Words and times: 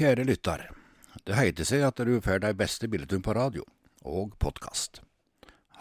Kjære 0.00 0.24
lytter. 0.24 0.62
Det 1.28 1.34
heiter 1.36 1.66
seg 1.68 1.82
at 1.84 1.98
du 2.08 2.14
får 2.24 2.38
de 2.40 2.54
beste 2.56 2.88
bildene 2.88 3.20
på 3.20 3.34
radio 3.36 3.66
og 4.08 4.30
podkast. 4.40 5.02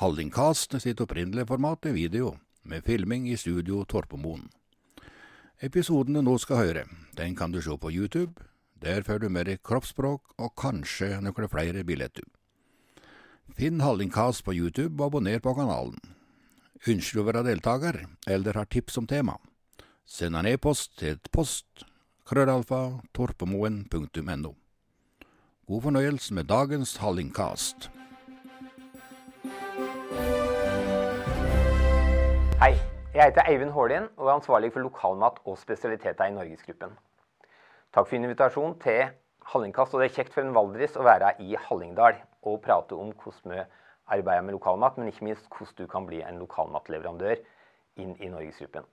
Hallingkast 0.01 0.73
sitt 0.83 0.99
opprinnelige 0.99 1.47
format 1.47 1.85
er 1.87 1.95
video, 1.95 2.33
med 2.67 2.83
filming 2.83 3.29
i 3.31 3.37
studio 3.39 3.85
Torpomoen. 3.87 4.49
Episoden 5.63 6.19
du 6.19 6.21
nå 6.25 6.33
skal 6.35 6.59
høre, 6.59 6.83
den 7.15 7.37
kan 7.39 7.55
du 7.55 7.61
se 7.63 7.77
på 7.79 7.93
YouTube. 7.95 8.43
Der 8.83 9.07
får 9.07 9.23
du 9.23 9.29
mer 9.29 9.55
kroppsspråk 9.55 10.35
og 10.35 10.51
kanskje 10.59 11.21
noen 11.23 11.47
flere 11.47 11.85
bilder. 11.87 12.27
Finn 13.55 13.79
Hallingkast 13.79 14.43
på 14.43 14.51
YouTube 14.51 14.99
og 14.99 15.13
abonner 15.13 15.39
på 15.39 15.53
kanalen. 15.55 15.95
Ønsker 16.83 17.21
du 17.21 17.23
å 17.23 17.29
være 17.29 17.45
deltaker, 17.47 18.03
eller 18.27 18.59
har 18.59 18.67
tips 18.67 18.99
om 18.99 19.07
tema? 19.07 19.37
Send 20.03 20.35
en 20.35 20.51
e-post 20.51 20.97
til 20.99 21.23
post 21.31 21.87
krøllalfa 22.29 22.99
torpemoen.no. 23.17 24.51
God 25.67 25.81
fornøyelse 25.81 26.33
med 26.37 26.43
dagens 26.43 26.91
Hallingkast. 27.01 27.87
Hei, 32.61 32.75
jeg 33.15 33.23
heter 33.23 33.49
Eivind 33.49 33.73
Hålien 33.73 34.05
og 34.17 34.27
er 34.27 34.35
ansvarlig 34.35 34.69
for 34.75 34.85
lokalmat 34.85 35.39
og 35.49 35.57
spesialiteter 35.57 36.29
i 36.29 36.35
Norgesgruppen. 36.35 36.93
Takk 37.97 38.05
for 38.11 38.17
invitasjonen 38.19 38.75
til 38.83 39.07
Hallingkast, 39.49 39.95
og 39.95 40.03
det 40.03 40.11
er 40.11 40.17
kjekt 40.19 40.35
for 40.35 40.45
en 40.45 40.53
valdris 40.53 40.99
å 41.01 41.05
være 41.07 41.31
i 41.41 41.57
Hallingdal 41.57 42.19
og 42.45 42.59
prate 42.61 42.93
om 42.93 43.09
hvordan 43.23 43.55
vi 43.55 43.63
arbeider 44.19 44.45
med 44.45 44.59
lokalmat, 44.59 44.99
men 45.01 45.09
ikke 45.09 45.31
minst 45.31 45.49
hvordan 45.49 45.81
du 45.81 45.89
kan 45.89 46.05
bli 46.05 46.21
en 46.21 46.37
lokalmatleverandør 46.43 47.41
inn 48.05 48.13
i 48.21 48.29
Norgesgruppen. 48.29 48.85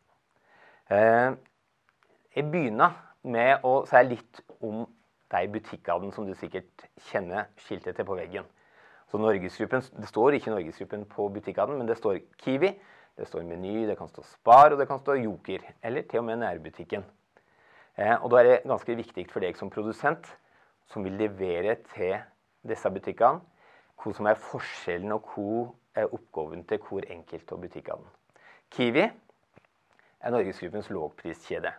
Eh, 0.88 1.36
jeg 2.32 2.48
begynner 2.48 2.96
med 3.26 3.64
å 3.66 3.80
si 3.88 4.02
litt 4.06 4.40
om 4.64 4.84
de 5.34 5.48
butikkene 5.50 6.12
som 6.14 6.26
du 6.26 6.34
sikkert 6.38 6.86
kjenner 7.08 7.48
skiltet 7.66 7.98
til 7.98 8.06
på 8.06 8.16
veggen. 8.18 8.46
Så 9.10 9.18
Det 9.18 10.08
står 10.08 10.34
ikke 10.34 10.50
Norgesgruppen 10.50 11.04
på 11.06 11.28
butikkene, 11.28 11.76
men 11.78 11.86
det 11.86 11.96
står 11.96 12.20
Kiwi, 12.42 12.72
det 13.16 13.26
står 13.26 13.42
Meny, 13.42 13.86
det 13.86 13.96
kan 13.96 14.08
stå 14.08 14.22
Spar 14.22 14.72
og 14.72 14.78
det 14.78 14.88
kan 14.88 14.98
stå 14.98 15.14
Joker. 15.14 15.58
Eller 15.82 16.02
til 16.02 16.18
og 16.18 16.24
med 16.24 16.38
nærbutikken. 16.38 17.04
Eh, 17.96 18.22
og 18.22 18.30
Da 18.30 18.36
er 18.38 18.44
det 18.44 18.62
ganske 18.66 18.96
viktig 18.96 19.30
for 19.30 19.40
deg 19.40 19.56
som 19.56 19.70
produsent, 19.70 20.26
som 20.86 21.04
vil 21.04 21.12
levere 21.12 21.76
til 21.94 22.18
disse 22.66 22.90
butikkene, 22.90 23.40
hva 23.96 24.12
som 24.12 24.26
er 24.26 24.34
forskjellen 24.34 25.12
og 25.12 25.22
hva 25.32 25.72
er 25.94 26.12
oppgaven 26.12 26.66
til 26.68 26.78
hver 26.78 27.08
enkelt 27.10 27.52
av 27.52 27.60
butikkene. 27.62 28.12
Kiwi 28.70 29.06
er 29.06 30.30
Norgesgruppens 30.30 30.90
lågpriskjede 30.90 31.72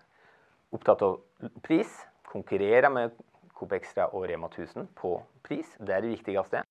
opptatt 0.72 1.02
av 1.02 1.20
pris. 1.66 1.92
Konkurrere 2.28 2.90
med 2.92 3.16
Coop 3.56 3.74
Extra 3.78 4.10
og 4.14 4.28
Rema 4.30 4.50
1000 4.52 4.90
på 4.98 5.16
pris. 5.44 5.70
Det 5.80 5.96
er 5.96 6.04
det 6.04 6.12
viktigste. 6.18 6.64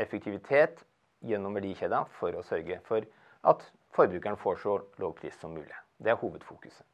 Effektivitet 0.00 0.84
gjennom 1.26 1.56
verdikjeda 1.58 2.04
for 2.18 2.36
å 2.38 2.44
sørge 2.46 2.78
for 2.86 3.04
at 3.50 3.66
forbrukeren 3.96 4.38
får 4.40 4.62
så 4.62 4.78
lav 5.02 5.12
pris 5.18 5.36
som 5.40 5.52
mulig. 5.56 5.76
Det 5.98 6.12
er 6.12 6.20
hovedfokuset. 6.20 6.86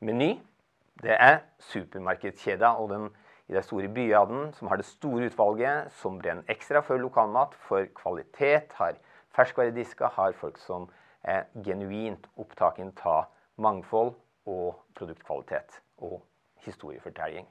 Meny 0.00 0.36
det 1.02 1.16
er 1.16 1.40
supermarkedskjeda 1.72 2.74
og 2.78 2.90
den, 2.92 3.10
i 3.48 3.56
de 3.56 3.62
store 3.64 3.88
byene 3.90 4.50
som 4.54 4.68
har 4.70 4.78
det 4.78 4.86
store 4.86 5.30
utvalget, 5.30 5.90
som 5.98 6.18
brenner 6.20 6.46
ekstra 6.52 6.82
for 6.86 7.00
lokalmat, 7.00 7.56
for 7.66 7.88
kvalitet, 7.96 8.74
har 8.78 8.98
ferskvaredisker, 9.34 10.12
har 10.14 10.36
folk 10.38 10.58
som 10.60 10.86
er 11.22 11.48
genuint 11.64 12.28
opptatt 12.36 12.78
av 13.06 13.30
mangfold 13.56 14.14
og 14.50 14.80
produktkvalitet 14.98 15.80
og 16.02 16.20
historiefortelling. 16.64 17.46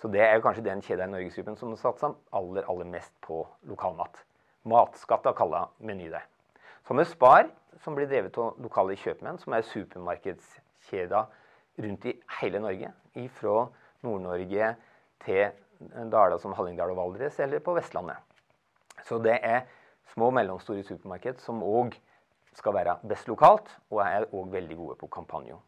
Så 0.00 0.08
det 0.08 0.22
er 0.24 0.40
kanskje 0.40 0.64
den 0.64 0.82
kjeda 0.84 1.04
i 1.04 1.12
Norgesgruppen 1.12 1.58
som 1.60 1.72
satser 1.76 2.14
aller, 2.36 2.64
aller 2.68 2.88
mest 2.88 3.12
på 3.24 3.42
lokalmat. 3.68 4.22
Matskatta 4.68 5.32
kaller 5.36 5.72
Meny 5.78 6.08
det. 6.12 6.22
Så 6.86 6.96
med 6.96 7.08
Spar, 7.08 7.48
som 7.84 7.96
blir 7.96 8.08
drevet 8.08 8.36
av 8.40 8.56
lokale 8.60 8.96
kjøpmenn, 8.96 9.38
som 9.40 9.54
er 9.54 9.66
supermarkedskjeder 9.68 11.28
rundt 11.84 12.06
i 12.08 12.16
hele 12.40 12.62
Norge. 12.64 12.92
Fra 13.36 13.66
Nord-Norge 14.06 14.74
til 15.24 15.52
daler 16.12 16.40
som 16.40 16.56
Hallingdal 16.56 16.92
og 16.94 17.00
Valdres, 17.00 17.38
eller 17.40 17.60
på 17.64 17.74
Vestlandet. 17.76 18.16
Så 19.04 19.20
det 19.22 19.38
er 19.42 19.66
små 20.12 20.30
og 20.30 20.36
mellomstore 20.36 20.84
supermarked 20.84 21.40
som 21.44 21.62
òg 21.64 21.96
skal 22.56 22.74
være 22.74 22.98
best 23.08 23.28
lokalt, 23.30 23.68
og 23.90 24.02
er 24.04 24.28
òg 24.32 24.52
veldig 24.52 24.76
gode 24.76 24.96
på 25.00 25.08
kampanjer. 25.12 25.60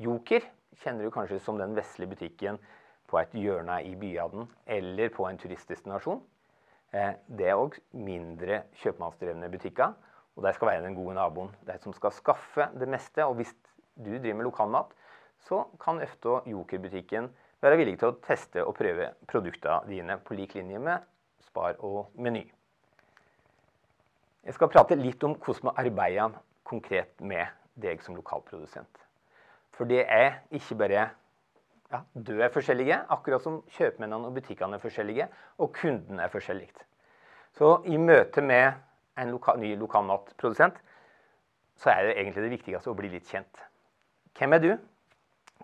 Joker 0.00 0.44
kjenner 0.80 1.04
du 1.04 1.12
kanskje 1.12 1.40
som 1.44 1.58
den 1.60 1.74
vesle 1.76 2.06
butikken 2.08 2.56
på 3.10 3.18
et 3.20 3.34
hjørne 3.36 3.80
i 3.84 3.96
byaden, 3.98 4.46
eller 4.66 5.10
på 5.12 5.26
en 5.28 5.38
turistdestinasjon. 5.38 6.22
Eh, 6.94 7.18
det 7.28 7.50
er 7.50 7.58
òg 7.58 7.76
mindre 7.92 8.62
kjøpmannsdrevne 8.80 9.50
butikker. 9.52 9.92
Og 10.38 10.46
de 10.46 10.52
skal 10.56 10.70
være 10.70 10.84
den 10.86 10.96
gode 10.96 11.18
naboen. 11.18 11.50
De 11.66 11.76
som 11.82 11.92
skal 11.92 12.14
skaffe 12.16 12.70
det 12.80 12.88
meste. 12.88 13.26
Og 13.26 13.36
hvis 13.40 13.52
du 13.96 14.08
driver 14.14 14.38
med 14.38 14.48
lokalmat, 14.48 14.94
så 15.44 15.64
kan 15.82 16.00
ofte 16.00 16.40
Joker-butikken 16.48 17.28
være 17.60 17.76
villig 17.80 17.98
til 18.00 18.12
å 18.12 18.16
teste 18.24 18.64
og 18.64 18.76
prøve 18.78 19.10
produktene 19.28 19.84
dine 19.90 20.16
på 20.24 20.38
lik 20.38 20.56
linje 20.56 20.80
med 20.80 21.04
Spar 21.44 21.76
og 21.84 22.14
Meny. 22.16 22.46
Jeg 24.46 24.56
skal 24.56 24.72
prate 24.72 24.96
litt 24.96 25.20
om 25.28 25.36
hvordan 25.36 25.68
vi 25.68 25.76
arbeider 25.84 26.40
konkret 26.64 27.20
med 27.20 27.52
deg 27.76 28.00
som 28.04 28.16
lokalprodusent. 28.16 29.09
For 29.80 29.88
det 29.88 30.02
er 30.12 30.42
ikke 30.52 30.74
bare 30.76 31.04
ja, 31.90 31.98
du 32.12 32.34
er 32.36 32.50
forskjellige, 32.52 32.98
akkurat 33.08 33.40
som 33.40 33.62
kjøpmennene 33.78 34.28
og 34.28 34.34
butikkene 34.36 34.76
er 34.76 34.82
forskjellige, 34.82 35.24
og 35.56 35.72
kunden 35.72 36.20
er 36.20 36.28
forskjellig. 36.28 36.68
Så 37.56 37.78
i 37.88 37.96
møte 37.96 38.44
med 38.44 38.76
en 39.16 39.32
loka 39.32 39.54
ny 39.56 39.70
lokalmatprodusent 39.80 40.76
så 41.80 41.94
er 41.94 42.10
det 42.10 42.12
egentlig 42.18 42.44
det 42.44 42.52
viktigste 42.58 42.92
å 42.92 42.98
bli 42.98 43.08
litt 43.14 43.32
kjent. 43.32 43.64
Hvem 44.36 44.58
er 44.58 44.62
du? 44.66 44.70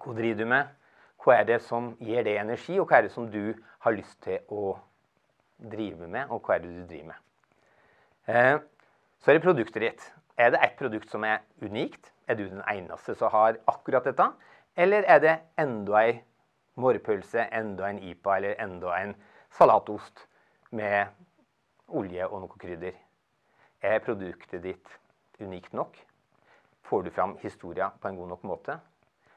Hva 0.00 0.16
driver 0.16 0.40
du 0.40 0.50
med? 0.54 0.72
Hva 1.20 1.36
er 1.36 1.46
det 1.52 1.60
som 1.68 1.92
gir 2.00 2.24
deg 2.24 2.40
energi, 2.40 2.80
og 2.80 2.88
hva 2.88 3.02
er 3.02 3.10
det 3.10 3.14
som 3.18 3.28
du 3.28 3.52
har 3.84 3.98
lyst 4.00 4.16
til 4.24 4.40
å 4.48 4.78
drive 5.60 6.08
med, 6.08 6.32
og 6.32 6.40
hva 6.40 6.56
er 6.56 6.64
det 6.64 6.72
du 6.72 6.82
driver 6.88 7.12
med? 7.12 7.22
Eh, 8.32 8.56
så 9.20 9.30
er 9.30 9.36
det 9.36 9.44
produktet 9.44 9.90
ditt. 9.90 10.12
Er 10.40 10.56
det 10.56 10.64
ett 10.64 10.80
produkt 10.80 11.12
som 11.12 11.28
er 11.28 11.44
unikt? 11.60 12.15
Er 12.26 12.34
du 12.34 12.48
den 12.48 12.62
eneste 12.66 13.14
som 13.14 13.30
har 13.30 13.58
akkurat 13.70 14.04
dette? 14.04 14.30
Eller 14.76 15.06
er 15.06 15.20
det 15.22 15.34
enda 15.58 16.00
ei 16.02 16.16
morrpølse, 16.76 17.46
enda 17.54 17.88
en 17.88 18.02
IPA 18.02 18.36
eller 18.36 18.56
enda 18.62 18.96
en 18.98 19.14
salatost 19.56 20.26
med 20.70 21.06
olje 21.88 22.26
og 22.26 22.42
noe 22.42 22.58
krydder? 22.58 22.96
Er 23.80 24.02
produktet 24.02 24.64
ditt 24.64 24.98
unikt 25.40 25.72
nok? 25.72 25.96
Får 26.86 27.02
du 27.06 27.10
fram 27.10 27.36
historien 27.42 27.94
på 28.00 28.08
en 28.08 28.18
god 28.18 28.28
nok 28.34 28.44
måte? 28.44 28.78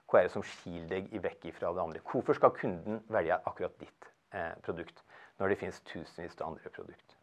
Hva 0.10 0.20
er 0.20 0.26
det 0.26 0.34
som 0.34 0.46
skiller 0.46 0.90
deg 0.90 1.12
vekk 1.22 1.52
fra 1.60 1.70
det 1.74 1.84
andre? 1.84 2.02
Hvorfor 2.12 2.38
skal 2.38 2.56
kunden 2.58 3.04
velge 3.14 3.38
akkurat 3.46 3.76
ditt 3.82 4.10
eh, 4.34 4.56
produkt, 4.66 5.04
når 5.38 5.54
det 5.54 5.60
finnes 5.62 5.82
tusenvis 5.86 6.40
av 6.42 6.56
andre 6.56 6.74
produkt? 6.74 7.16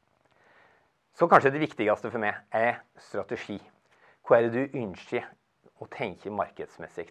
Så 1.17 1.27
kanskje 1.27 1.51
det 1.51 1.65
viktigste 1.65 2.13
for 2.13 2.23
meg 2.23 2.39
er 2.55 2.79
strategi. 3.01 3.59
Hva 4.27 4.39
er 4.39 4.47
det 4.47 4.55
du 4.71 4.79
ønsker 4.79 5.27
å 5.81 5.89
tenke 5.93 6.33
markedsmessig. 6.33 7.11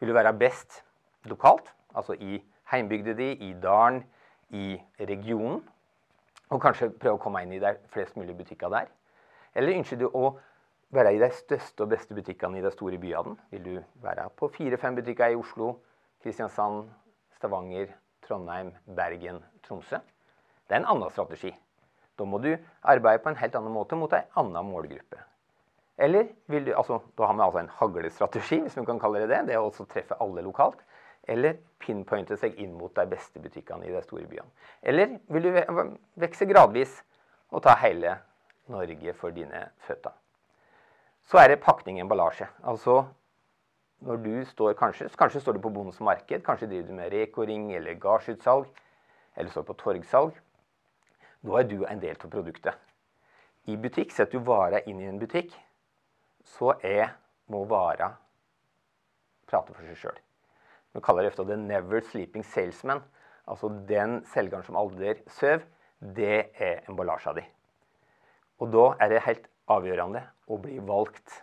Vil 0.00 0.10
du 0.10 0.16
være 0.16 0.32
best 0.36 0.82
lokalt, 1.30 1.68
altså 1.94 2.16
i 2.16 2.40
heimbygda 2.72 3.14
di, 3.18 3.32
i 3.48 3.52
dalen, 3.62 4.02
i 4.50 4.74
regionen, 4.98 5.60
og 6.50 6.62
kanskje 6.62 6.90
prøve 6.90 7.18
å 7.18 7.22
komme 7.22 7.42
inn 7.44 7.54
i 7.54 7.62
de 7.62 7.74
flest 7.94 8.16
mulig 8.18 8.34
butikker 8.38 8.72
der? 8.72 8.88
Eller 9.54 9.76
ønsker 9.78 10.00
du 10.00 10.08
å 10.08 10.32
være 10.94 11.14
i 11.14 11.20
de 11.22 11.30
største 11.34 11.84
og 11.84 11.92
beste 11.92 12.16
butikkene 12.16 12.58
i 12.58 12.64
de 12.64 12.72
store 12.74 12.98
byene? 12.98 13.36
Vil 13.54 13.66
du 13.66 13.74
være 14.02 14.28
på 14.36 14.50
fire-fem 14.56 14.98
butikker 14.98 15.30
i 15.30 15.38
Oslo, 15.38 15.76
Kristiansand, 16.22 16.88
Stavanger, 17.38 17.92
Trondheim, 18.26 18.72
Bergen, 18.96 19.42
Tromsø? 19.66 20.02
Det 20.66 20.76
er 20.76 20.82
en 20.82 20.90
annen 20.96 21.10
strategi. 21.14 21.52
Da 22.18 22.26
må 22.26 22.38
du 22.42 22.52
arbeide 22.82 23.22
på 23.22 23.30
en 23.30 23.38
helt 23.40 23.54
annen 23.58 23.74
måte 23.74 23.98
mot 23.98 24.12
en 24.12 24.38
annen 24.42 24.66
målgruppe. 24.70 25.22
Eller 26.00 26.30
vil 26.48 26.64
du, 26.64 26.72
altså, 26.72 27.00
Da 27.18 27.26
har 27.26 27.34
vi 27.36 27.42
altså 27.44 27.60
en 27.60 27.74
haglestrategi, 27.76 28.60
hvis 28.64 28.78
vi 28.78 28.84
kan 28.88 29.00
kalle 29.00 29.20
det 29.20 29.28
det. 29.28 29.42
Det 29.50 29.54
er 29.54 29.60
å 29.60 29.84
treffe 29.84 30.16
alle 30.20 30.42
lokalt. 30.42 30.80
Eller 31.28 31.58
pinpointe 31.78 32.36
seg 32.40 32.56
inn 32.58 32.72
mot 32.78 32.94
de 32.96 33.04
beste 33.06 33.40
butikkene 33.40 33.86
i 33.86 33.92
de 33.92 34.00
store 34.02 34.26
byene. 34.26 34.48
Eller 34.82 35.18
vil 35.28 35.42
du 35.42 35.60
vokse 36.24 36.48
gradvis 36.48 37.02
og 37.52 37.62
ta 37.66 37.76
hele 37.82 38.16
Norge 38.70 39.14
for 39.18 39.34
dine 39.36 39.66
føtter. 39.84 40.16
Så 41.28 41.38
er 41.38 41.52
det 41.52 41.62
pakning 41.62 42.00
emballasje. 42.00 42.48
Altså 42.64 43.04
når 44.00 44.20
du 44.24 44.44
står 44.48 44.72
kanskje, 44.80 45.10
kanskje 45.18 45.40
står 45.44 45.58
du 45.58 45.60
på 45.60 45.68
Bondens 45.68 46.00
marked, 46.00 46.42
kanskje 46.42 46.70
driver 46.70 46.86
du 46.88 46.94
med 46.96 47.12
Reko-ring 47.12 47.72
eller 47.76 47.98
gardsutsalg, 48.00 48.70
eller 49.36 49.50
står 49.52 49.66
på 49.68 49.76
torgsalg. 49.82 50.38
Da 51.44 51.58
er 51.60 51.68
du 51.68 51.82
en 51.84 52.00
del 52.00 52.16
av 52.16 52.30
produktet. 52.32 52.78
I 53.68 53.76
butikk 53.76 54.14
setter 54.16 54.38
du 54.38 54.46
varer 54.48 54.88
inn 54.88 55.02
i 55.02 55.08
en 55.08 55.20
butikk 55.20 55.52
så 56.44 56.74
er 56.82 57.14
må 57.50 57.64
være 57.68 58.10
prate 59.50 59.74
for 59.74 59.86
seg 59.86 59.98
sjøl. 59.98 60.18
Vi 60.94 61.02
kaller 61.04 61.22
det 61.22 61.32
ofte 61.32 61.44
'the 61.44 61.56
never 61.56 62.00
sleeping 62.00 62.44
salesman'. 62.44 63.02
Altså 63.46 63.68
den 63.88 64.24
selgeren 64.24 64.64
som 64.64 64.76
aldri 64.76 65.14
sover. 65.26 65.62
det 66.00 66.50
er 66.54 66.80
emballasja 66.88 67.32
di. 67.32 67.42
Og 68.58 68.72
da 68.72 68.84
er 69.00 69.08
det 69.08 69.22
helt 69.26 69.48
avgjørende 69.68 70.22
å 70.48 70.56
bli 70.56 70.78
valgt. 70.78 71.42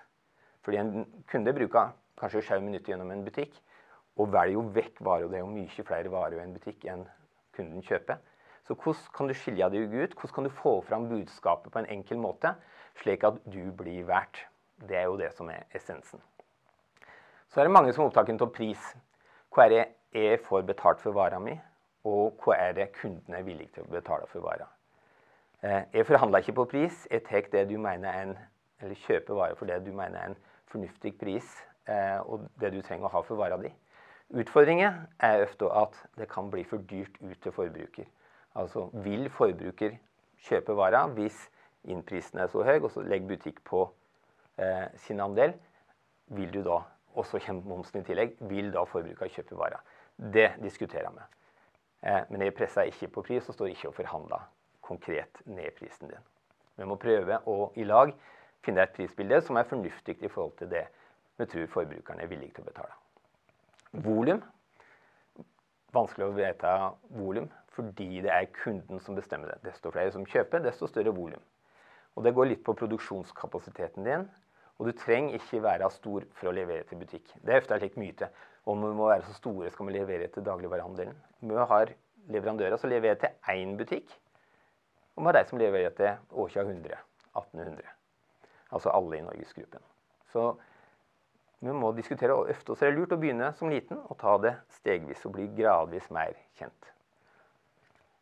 Fordi 0.65 0.77
en 0.77 1.23
kunde 1.29 1.53
bruker 1.53 1.93
kanskje 2.17 2.41
sju 2.41 2.59
minutter 2.59 2.91
gjennom 2.91 3.11
en 3.11 3.23
butikk 3.23 3.53
og 4.17 4.31
velger 4.33 4.53
jo 4.53 4.63
vekk 4.73 5.01
varer. 5.05 5.27
Det 5.27 5.37
er 5.37 5.45
jo 5.45 5.53
mye 5.53 5.85
flere 5.85 6.09
varer 6.09 6.39
i 6.39 6.43
en 6.43 6.53
butikk 6.53 6.85
enn 6.89 7.05
kunden 7.53 7.85
kjøper. 7.85 8.17
Så 8.65 8.73
hvordan 8.73 9.13
kan 9.15 9.27
du 9.27 9.33
skille 9.33 9.69
deg 9.69 9.93
ut? 9.93 10.13
Hvordan 10.17 10.35
kan 10.35 10.43
du 10.43 10.49
få 10.49 10.81
fram 10.81 11.07
budskapet 11.09 11.71
på 11.71 11.79
en 11.79 11.91
enkel 11.99 12.17
måte, 12.17 12.55
slik 12.97 13.23
at 13.23 13.37
du 13.45 13.61
blir 13.77 14.03
verdt? 14.09 14.41
Det 14.77 14.97
er 14.97 15.07
jo 15.09 15.17
det 15.17 15.31
som 15.33 15.49
er 15.49 15.65
essensen. 15.75 16.21
Så 17.49 17.59
er 17.59 17.65
det 17.65 17.73
mange 17.73 17.93
som 17.93 18.03
er 18.03 18.11
opptatt 18.11 18.41
av 18.41 18.51
pris. 18.53 18.81
Hva 19.53 19.65
er 19.65 19.73
det 19.73 19.85
jeg 20.13 20.39
får 20.45 20.65
betalt 20.67 21.01
for 21.01 21.15
vara 21.15 21.39
mi, 21.39 21.55
og 22.05 22.37
hva 22.43 22.57
er 22.59 22.75
det 22.77 22.91
kunden 22.99 23.33
er 23.33 23.45
villig 23.45 23.71
til 23.73 23.87
å 23.87 23.91
betale 23.91 24.27
for 24.29 24.45
vara? 24.45 24.67
Eh, 25.63 25.83
jeg 25.93 26.05
forhandler 26.05 26.43
ikke 26.43 26.59
på 26.59 26.67
pris. 26.69 27.07
Jeg 27.11 27.23
tar 27.25 27.49
det 27.51 27.65
du 27.69 27.77
mener 27.81 28.09
er 28.11 28.27
en, 28.27 28.37
eller 28.81 29.01
kjøper 29.07 29.33
varer 29.33 29.57
for 29.57 29.65
det 29.65 29.79
du 29.85 29.91
mener 29.91 30.19
er 30.19 30.31
en 30.31 30.39
fornuftig 30.69 31.15
pris, 31.17 31.49
eh, 31.87 32.19
og 32.21 32.45
det 32.61 32.73
du 32.75 32.81
trenger 32.81 33.07
å 33.09 33.15
ha 33.15 33.23
for 33.25 33.39
vara 33.39 33.57
di. 33.57 33.71
Utfordringen 34.37 35.07
er 35.23 35.45
ofte 35.45 35.69
at 35.71 35.95
det 36.19 36.27
kan 36.29 36.51
bli 36.51 36.63
for 36.67 36.83
dyrt 36.89 37.17
ut 37.21 37.39
til 37.41 37.51
forbruker. 37.55 38.05
Altså 38.55 38.89
vil 38.93 39.29
forbruker 39.29 39.95
kjøpe 40.43 40.75
vara 40.75 41.05
hvis 41.15 41.47
innprisen 41.87 42.39
er 42.43 42.51
så 42.51 42.63
høy, 42.67 42.81
og 42.81 42.91
så 42.91 43.01
legger 43.01 43.31
butikk 43.31 43.63
på 43.65 43.87
eh, 44.57 44.85
sin 45.05 45.21
andel, 45.23 45.55
vil 46.35 46.51
du 46.53 46.61
da, 46.65 46.81
og 47.15 47.25
så 47.25 47.39
kommer 47.43 47.69
momsen 47.69 48.01
i 48.01 48.05
tillegg, 48.07 48.35
vil 48.49 48.71
da 48.73 48.83
forbruker 48.89 49.31
kjøpe 49.31 49.57
vara? 49.57 49.79
Det 50.17 50.49
diskuterer 50.63 51.13
vi. 51.15 51.25
Eh, 52.07 52.23
men 52.29 52.45
jeg 52.45 52.55
presser 52.57 52.89
ikke 52.91 53.11
på 53.15 53.25
pris 53.29 53.49
og 53.49 53.57
står 53.57 53.73
ikke 53.73 53.91
og 53.91 53.97
forhandler 53.97 54.49
konkret 54.85 55.41
ned 55.45 55.73
prisen 55.77 56.11
din. 56.11 56.27
Vi 56.77 56.85
må 56.85 56.97
prøve 57.01 57.41
å 57.49 57.71
i 57.75 57.85
lag 57.87 58.13
finne 58.65 58.83
et 58.83 58.93
prisbilde 58.95 59.41
som 59.45 59.57
er 59.57 59.67
fornuftig 59.69 60.17
i 60.21 60.29
forhold 60.29 60.57
til 60.59 60.69
det 60.71 60.85
vi 61.37 61.45
tror 61.45 61.69
forbrukerne 61.69 62.23
er 62.23 62.29
villige 62.31 62.55
til 62.57 62.65
å 62.65 62.69
betale. 62.71 62.95
Volum. 64.05 64.41
Vanskelig 65.93 66.27
å 66.27 66.35
vedta 66.35 66.73
volum 67.17 67.47
fordi 67.77 68.23
det 68.25 68.31
er 68.33 68.49
kunden 68.55 68.99
som 69.05 69.17
bestemmer 69.17 69.51
det. 69.51 69.59
Desto 69.67 69.91
flere 69.93 70.09
som 70.13 70.25
kjøper, 70.25 70.63
desto 70.65 70.89
større 70.89 71.13
volum. 71.13 71.41
Og 72.17 72.25
det 72.25 72.33
går 72.33 72.49
litt 72.49 72.63
på 72.65 72.73
produksjonskapasiteten 72.73 74.07
din. 74.07 74.23
Og 74.77 74.89
du 74.89 74.93
trenger 74.93 75.39
ikke 75.39 75.63
være 75.63 75.89
stor 75.91 76.25
for 76.37 76.51
å 76.51 76.53
levere 76.53 76.85
til 76.85 76.99
butikk. 77.01 77.31
Det 77.41 77.53
er 77.53 77.63
ofte 77.63 77.79
en 77.81 78.01
myte. 78.01 78.29
Om 78.67 78.83
vi 78.83 78.93
må 78.99 79.07
være 79.09 79.25
så 79.25 79.33
store, 79.33 79.71
skal 79.71 79.87
vi 79.87 79.95
levere 79.95 80.27
til 80.27 80.45
dagligvarehandelen. 80.45 81.15
Vi 81.39 81.67
har 81.71 81.93
leverandører 82.27 82.77
som 82.77 82.91
leverer 82.91 83.15
til 83.21 83.53
én 83.53 83.77
butikk, 83.79 84.11
og 85.15 85.23
vi 85.23 85.29
har 85.29 85.37
de 85.37 85.45
som 85.49 85.61
leverer 85.61 85.93
til 85.97 86.41
Åkja 86.43 86.65
100, 86.67 86.97
1800. 87.33 87.93
Altså 88.71 88.91
alle 88.93 89.17
i 89.17 89.23
Norgesgruppen. 89.23 89.81
Så 90.33 90.51
vi 91.59 91.73
må 91.73 91.89
diskutere 91.95 92.35
ofte 92.35 92.75
så 92.75 92.85
det 92.85 92.93
lurt 92.93 93.15
å 93.15 93.17
begynne 93.17 93.49
som 93.57 93.71
liten 93.71 93.97
og 93.97 94.19
ta 94.21 94.35
det 94.43 94.53
stegvis 94.77 95.25
og 95.25 95.33
bli 95.39 95.47
gradvis 95.57 96.11
mer 96.13 96.35
kjent. 96.59 96.91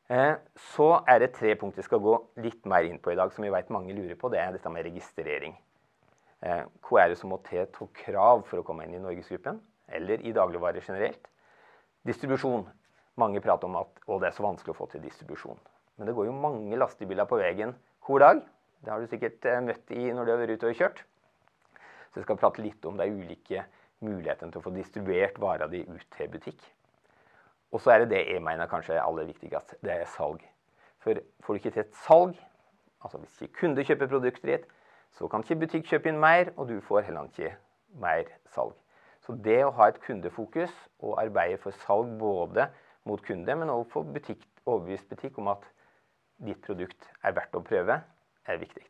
Eh, 0.08 0.36
så 0.76 0.90
er 1.10 1.20
det 1.20 1.34
tre 1.34 1.56
punkter 1.58 1.82
jeg 1.82 1.90
skal 1.90 2.04
gå 2.06 2.14
litt 2.46 2.68
mer 2.70 2.86
inn 2.86 3.02
på 3.02 3.12
i 3.12 3.18
dag, 3.18 3.34
som 3.34 3.44
vi 3.44 3.52
vet 3.52 3.74
mange 3.74 3.96
lurer 3.98 4.16
på. 4.22 4.30
Det 4.30 4.40
er 4.40 4.54
dette 4.54 4.72
med 4.72 4.86
registrering. 4.86 5.58
Hva 6.42 7.02
er 7.02 7.12
det 7.12 7.20
som 7.20 7.32
må 7.32 7.40
til 7.46 7.64
av 7.64 7.88
krav 7.96 8.44
for 8.50 8.62
å 8.62 8.66
komme 8.68 8.86
inn 8.86 8.98
i 8.98 9.02
Norgesgruppen, 9.02 9.62
eller 9.88 10.22
i 10.22 10.34
dagligvarer 10.36 10.84
generelt? 10.84 11.30
Distribusjon. 12.06 12.68
Mange 13.18 13.40
prater 13.42 13.70
om 13.70 13.80
at 13.80 14.04
det 14.06 14.28
er 14.28 14.36
så 14.36 14.44
vanskelig 14.46 14.76
å 14.76 14.78
få 14.78 14.90
til 14.92 15.02
distribusjon. 15.06 15.58
Men 15.96 16.10
det 16.10 16.16
går 16.18 16.28
jo 16.28 16.36
mange 16.36 16.78
lastebiler 16.78 17.28
på 17.30 17.40
veien 17.40 17.72
hver 18.06 18.22
dag. 18.22 18.42
Det 18.84 18.92
har 18.92 19.02
du 19.02 19.10
sikkert 19.10 19.46
eh, 19.50 19.62
møtt 19.64 19.92
i 19.96 20.10
når 20.14 20.28
du 20.28 20.32
har 20.34 20.42
vært 20.42 20.60
ute 20.60 20.70
og 20.70 20.80
kjørt. 20.82 21.00
Så 22.12 22.20
jeg 22.20 22.28
skal 22.28 22.40
prate 22.40 22.64
litt 22.64 22.86
om 22.86 23.00
de 23.00 23.08
ulike 23.10 23.64
mulighetene 24.06 24.52
til 24.52 24.62
å 24.62 24.66
få 24.66 24.74
distribuert 24.76 25.40
vara 25.42 25.68
di 25.72 25.82
ut 25.88 26.06
til 26.18 26.30
butikk. 26.32 26.60
Og 27.74 27.82
så 27.82 27.96
er 27.96 28.04
det 28.04 28.12
det 28.14 28.22
jeg 28.28 28.44
mener 28.44 28.70
kanskje 28.72 28.96
er 28.96 29.04
aller 29.04 29.28
viktigst. 29.32 29.78
Det 29.82 29.96
er 29.96 30.12
salg. 30.12 30.44
For 31.04 31.18
får 31.44 31.56
du 31.56 31.62
ikke 31.62 31.74
til 31.74 31.84
et 31.86 31.98
salg, 32.06 32.38
altså 33.02 33.20
hvis 33.24 33.42
ikke 33.48 33.62
kunde 33.64 33.86
kjøper 33.88 34.12
produktet 34.12 34.48
ditt, 34.52 34.70
så 35.16 35.28
kan 35.32 35.44
ikke 35.44 35.62
butikk 35.64 35.88
kjøpe 35.90 36.12
inn 36.12 36.20
mer, 36.20 36.52
og 36.60 36.68
du 36.70 36.80
får 36.84 37.08
heller 37.08 37.30
ikke 37.30 37.54
mer 38.02 38.28
salg. 38.52 38.76
Så 39.24 39.36
det 39.46 39.62
å 39.66 39.72
ha 39.78 39.88
et 39.90 40.02
kundefokus 40.04 40.74
og 41.00 41.18
arbeide 41.24 41.58
for 41.64 41.76
salg 41.86 42.12
både 42.20 42.68
mot 43.08 43.22
kunde, 43.26 43.56
men 43.56 43.72
også 43.72 43.92
for 43.94 44.12
butikk, 44.16 44.44
overbevist 44.66 45.08
butikk 45.10 45.40
om 45.42 45.50
at 45.54 45.64
ditt 46.46 46.62
produkt 46.66 47.10
er 47.24 47.36
verdt 47.38 47.56
å 47.56 47.64
prøve, 47.64 48.02
er 48.46 48.62
viktig. 48.62 48.84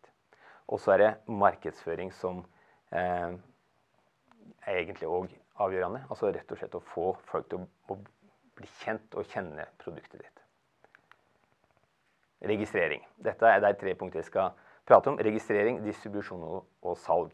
Og 0.67 0.81
så 0.81 0.95
er 0.95 1.01
det 1.03 1.11
markedsføring 1.29 2.09
som 2.17 2.41
eh, 2.89 3.35
er 4.65 4.79
egentlig 4.79 5.07
òg 5.07 5.29
avgjørende. 5.61 6.03
Altså 6.09 6.31
rett 6.33 6.51
og 6.51 6.59
slett 6.59 6.77
å 6.77 6.83
få 6.93 7.11
folk 7.29 7.51
til 7.51 7.61
å, 7.61 7.67
å 7.93 7.99
bli 8.57 8.69
kjent 8.81 9.13
og 9.15 9.29
kjenne 9.29 9.67
produktet 9.83 10.23
ditt. 10.23 10.41
Registrering. 12.49 13.05
Dette 13.21 13.49
er 13.49 13.61
de 13.61 13.71
tre 13.77 13.93
punktene 13.97 14.23
jeg 14.23 14.31
skal 14.31 14.64
prate 14.87 15.11
om. 15.11 15.19
Registrering, 15.19 15.81
distribusjon 15.85 16.43
og 16.45 16.97
salg. 17.01 17.33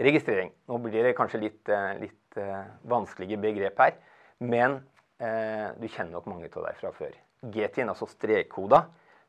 Registrering. 0.00 0.52
Nå 0.68 0.78
blir 0.80 1.04
det 1.04 1.16
kanskje 1.16 1.42
litt, 1.42 1.68
eh, 1.68 1.98
litt 2.00 2.38
uh, 2.40 2.64
vanskelige 2.88 3.36
begrep 3.40 3.80
her, 3.82 3.98
men 4.40 4.78
eh, 5.20 5.68
du 5.76 5.84
kjenner 5.88 6.14
nok 6.14 6.28
mange 6.30 6.48
av 6.48 6.64
deg 6.64 6.78
fra 6.78 6.92
før. 6.96 7.12
GTIN, 7.52 7.90
altså 7.92 8.08
strekkoda, 8.08 8.86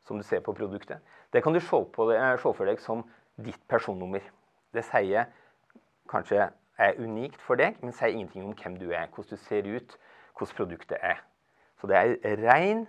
som 0.08 0.16
du 0.16 0.24
ser 0.24 0.40
på 0.44 0.54
produktet, 0.56 1.02
det 1.32 1.42
kan 1.44 1.52
du 1.52 1.60
se, 1.60 1.82
det, 2.08 2.16
se 2.40 2.54
for 2.56 2.68
deg 2.68 2.80
som 2.80 3.04
ditt 3.36 3.60
personnummer. 3.68 4.24
Det 4.72 4.84
sier 4.88 5.28
kanskje 6.08 6.48
er 6.80 6.98
unikt 7.00 7.40
for 7.44 7.60
deg, 7.60 7.76
men 7.84 7.92
sier 7.92 8.16
ingenting 8.16 8.46
om 8.48 8.56
hvem 8.56 8.80
du 8.80 8.88
er, 8.90 9.10
hvordan 9.12 9.36
du 9.36 9.44
ser 9.44 9.68
ut, 9.68 9.96
hvordan 10.38 10.56
produktet 10.56 10.98
er. 11.04 11.20
Så 11.80 11.90
det 11.90 12.00
er 12.00 12.40
ren 12.46 12.86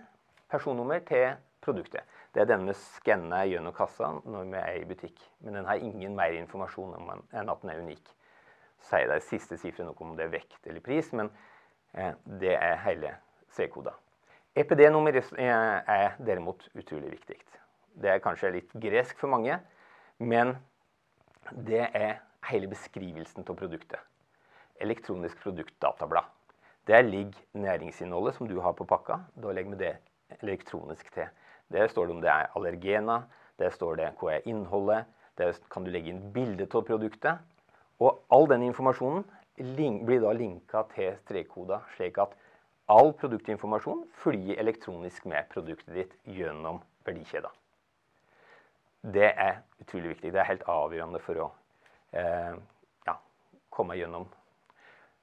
personnummer 0.52 1.04
til 1.08 1.34
produktet. 1.64 2.08
Det 2.34 2.42
er 2.42 2.50
den 2.50 2.66
vi 2.66 2.74
skanner 2.74 3.46
gjennom 3.46 3.76
kassa 3.78 4.10
når 4.26 4.48
vi 4.50 4.60
er 4.60 4.78
i 4.80 4.88
butikk. 4.90 5.20
Men 5.46 5.60
den 5.60 5.68
har 5.70 5.82
ingen 5.82 6.16
mer 6.18 6.34
informasjon 6.34 6.96
enn 6.98 7.52
at 7.54 7.62
den 7.62 7.74
er 7.74 7.82
unik. 7.86 8.14
Så 8.82 8.98
sier 8.98 9.12
de 9.12 9.20
siste 9.24 9.58
sifrene 9.62 9.92
noe 9.92 10.04
om 10.06 10.16
det 10.18 10.26
er 10.26 10.34
vekt 10.34 10.66
eller 10.68 10.84
pris, 10.84 11.12
men 11.16 11.30
eh, 11.94 12.18
det 12.42 12.56
er 12.58 12.82
hele 12.84 13.14
C-koda. 13.54 13.94
EPD-nummer 14.60 15.16
er 15.18 16.18
derimot 16.22 16.68
utrolig 16.78 17.14
viktig. 17.14 17.38
Det 17.94 18.10
er 18.10 18.22
kanskje 18.22 18.52
litt 18.54 18.74
gresk 18.82 19.18
for 19.22 19.32
mange, 19.34 19.56
men 20.22 20.56
det 21.54 21.86
er 21.94 22.20
hele 22.50 22.70
beskrivelsen 22.70 23.46
av 23.46 23.58
produktet. 23.58 24.02
Elektronisk 24.82 25.40
produktdatablad. 25.42 26.30
Der 26.90 27.06
ligger 27.06 27.40
næringsinnholdet 27.54 28.36
som 28.36 28.50
du 28.50 28.60
har 28.62 28.74
på 28.76 28.86
pakka. 28.90 29.22
Da 29.36 29.54
legger 29.54 29.76
vi 29.76 29.82
det 29.86 29.94
elektronisk 30.42 31.14
til. 31.14 31.30
Der 31.72 31.88
står 31.88 32.08
det 32.08 32.16
om 32.16 32.22
det 32.22 32.30
er 32.30 32.52
allergener, 32.58 33.28
der 33.60 33.70
står 33.70 33.96
det 33.96 34.12
hva 34.20 34.34
er 34.36 34.48
innholdet, 34.50 35.06
der 35.38 35.56
kan 35.72 35.86
du 35.86 35.92
legge 35.94 36.12
inn 36.12 36.32
bilde 36.34 36.68
av 36.70 36.86
produktet. 36.86 37.42
Og 38.02 38.24
all 38.34 38.48
den 38.50 38.66
informasjonen 38.68 39.24
blir 40.06 40.22
da 40.22 40.34
linka 40.34 40.84
til 40.94 41.16
strekkoda, 41.24 41.82
slik 41.96 42.18
at 42.22 42.36
all 42.92 43.14
produktinformasjon 43.18 44.06
flyr 44.22 44.60
elektronisk 44.60 45.26
med 45.30 45.50
produktet 45.54 45.94
ditt 45.96 46.16
gjennom 46.26 46.82
verdikjeda. 47.06 47.50
Det 49.14 49.32
er 49.32 49.64
utrolig 49.82 50.16
viktig. 50.16 50.32
Det 50.34 50.40
er 50.42 50.52
helt 50.52 50.70
avgjørende 50.70 51.20
for 51.24 51.42
å 51.44 51.50
eh, 52.16 52.56
ja, 53.08 53.18
komme 53.74 53.98
gjennom 54.00 54.28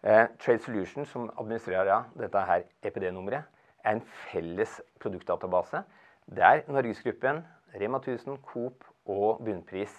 Eh, 0.02 0.26
Trade 0.38 0.58
Solution, 0.58 1.04
som 1.06 1.30
administrerer 1.36 2.06
dette 2.16 2.40
her 2.48 2.62
EPD-nummeret, 2.88 3.44
er 3.84 3.96
en 3.98 4.00
felles 4.30 4.78
produktdatabase 5.00 5.82
der 6.30 6.62
Norgesgruppen, 6.70 7.42
Rema 7.74 7.98
1000, 7.98 8.38
Coop 8.42 8.84
og 9.06 9.42
Bunnpris 9.44 9.92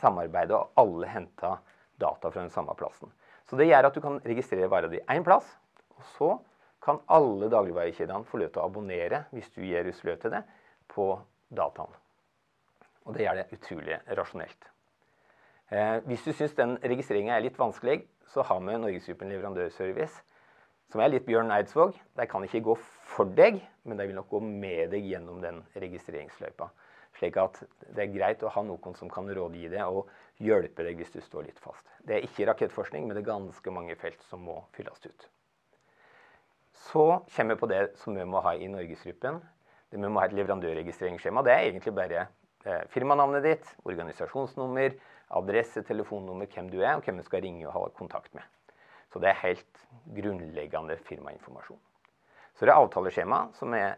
samarbeider, 0.00 0.56
og 0.56 0.72
alle 0.80 1.08
henter 1.08 1.60
data 2.00 2.28
fra 2.28 2.40
den 2.40 2.50
samme 2.50 2.74
plassen. 2.74 3.12
Så 3.46 3.56
Det 3.56 3.68
gjør 3.68 3.86
at 3.86 3.94
du 3.94 4.00
kan 4.00 4.20
registrere 4.24 4.70
vara 4.70 4.88
di 4.88 4.98
én 5.08 5.24
plass, 5.24 5.58
og 5.96 6.04
så 6.18 6.38
kan 6.82 6.98
alle 7.08 7.50
dagligvarekjedene 7.50 8.24
få 8.24 8.38
lov 8.38 8.50
til 8.50 8.62
å 8.62 8.66
abonnere 8.66 9.24
hvis 9.32 9.50
du 9.54 9.60
gir 9.62 9.86
utløp 9.86 10.20
til 10.22 10.30
det, 10.30 10.42
på 10.88 11.20
dataen. 11.50 11.92
Og 13.04 13.14
det 13.14 13.22
gjør 13.22 13.34
det 13.34 13.52
utrolig 13.52 14.00
rasjonelt. 14.18 14.70
Eh, 15.70 15.98
hvis 16.06 16.24
du 16.24 16.32
syns 16.32 16.54
den 16.54 16.76
registreringa 16.82 17.36
er 17.36 17.46
litt 17.46 17.58
vanskelig, 17.58 18.04
så 18.30 18.42
har 18.42 18.60
vi 18.60 18.78
Norgesgruppen 18.78 19.30
leverandørservice, 19.30 20.22
som 20.92 21.02
er 21.02 21.12
litt 21.12 21.26
Bjørn 21.26 21.52
Eidsvåg. 21.54 21.96
De 22.16 22.26
kan 22.30 22.44
ikke 22.46 22.64
gå 22.68 22.76
for 23.14 23.30
deg, 23.38 23.58
men 23.86 23.98
de 23.98 24.06
vil 24.08 24.18
nok 24.18 24.30
gå 24.30 24.40
med 24.44 24.92
deg 24.94 25.08
gjennom 25.10 25.40
den 25.42 25.62
registreringsløypa. 25.74 26.70
Slik 27.16 27.38
at 27.40 27.62
det 27.96 28.04
er 28.04 28.12
greit 28.12 28.44
å 28.44 28.52
ha 28.52 28.62
noen 28.66 28.96
som 28.98 29.10
kan 29.12 29.28
rådgi 29.32 29.70
deg 29.72 29.88
og 29.88 30.10
hjelpe 30.42 30.84
deg 30.84 31.00
hvis 31.00 31.14
du 31.14 31.22
står 31.24 31.48
litt 31.48 31.60
fast. 31.62 31.86
Det 32.04 32.18
er 32.18 32.26
ikke 32.26 32.46
rakettforskning, 32.50 33.06
men 33.06 33.16
det 33.16 33.24
er 33.24 33.32
ganske 33.32 33.72
mange 33.72 33.96
felt 34.00 34.22
som 34.28 34.44
må 34.44 34.58
fylles 34.76 35.06
ut. 35.06 35.28
Så 36.86 37.04
kommer 37.34 37.56
vi 37.56 37.60
på 37.60 37.70
det 37.72 37.82
som 38.02 38.16
vi 38.16 38.26
må 38.28 38.42
ha 38.44 38.52
i 38.54 38.68
Norgesgruppen. 38.68 39.40
Det 39.90 39.98
Vi 39.98 40.08
må 40.08 40.20
ha 40.20 40.26
et 40.26 40.36
leverandørregistreringsskjema. 40.36 41.42
Det 41.42 41.52
er 41.54 41.64
egentlig 41.70 41.94
bare 41.94 42.26
eh, 42.66 42.84
firmanavnet 42.92 43.42
ditt, 43.42 43.70
organisasjonsnummer, 43.84 44.98
adresse, 45.40 45.82
telefonnummer, 45.82 46.46
hvem 46.52 46.68
du 46.70 46.80
er, 46.82 46.96
og 46.96 47.06
hvem 47.06 47.22
du 47.22 47.24
skal 47.26 47.42
ringe 47.46 47.66
og 47.66 47.72
ha 47.74 47.88
kontakt 47.96 48.34
med. 48.34 48.44
Så 49.16 49.20
det 49.22 49.30
er 49.30 49.38
helt 49.46 49.78
grunnleggende 50.12 50.98
firmainformasjon. 51.06 51.78
Så 52.52 52.66
det 52.66 52.72
er 52.74 52.82
avtaleskjema, 52.82 53.38
som 53.56 53.72
er, 53.72 53.94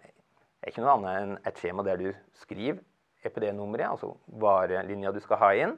er 0.62 0.70
ikke 0.70 0.84
noe 0.84 0.92
annet 0.94 1.16
enn 1.18 1.32
et 1.50 1.58
skjema 1.58 1.82
der 1.82 1.98
du 1.98 2.06
skriver 2.38 2.78
EPD-nummeret, 3.26 3.88
altså 3.88 4.12
varelinja 4.38 5.10
du 5.10 5.18
skal 5.25 5.40
ha 5.42 5.48
inn, 5.58 5.75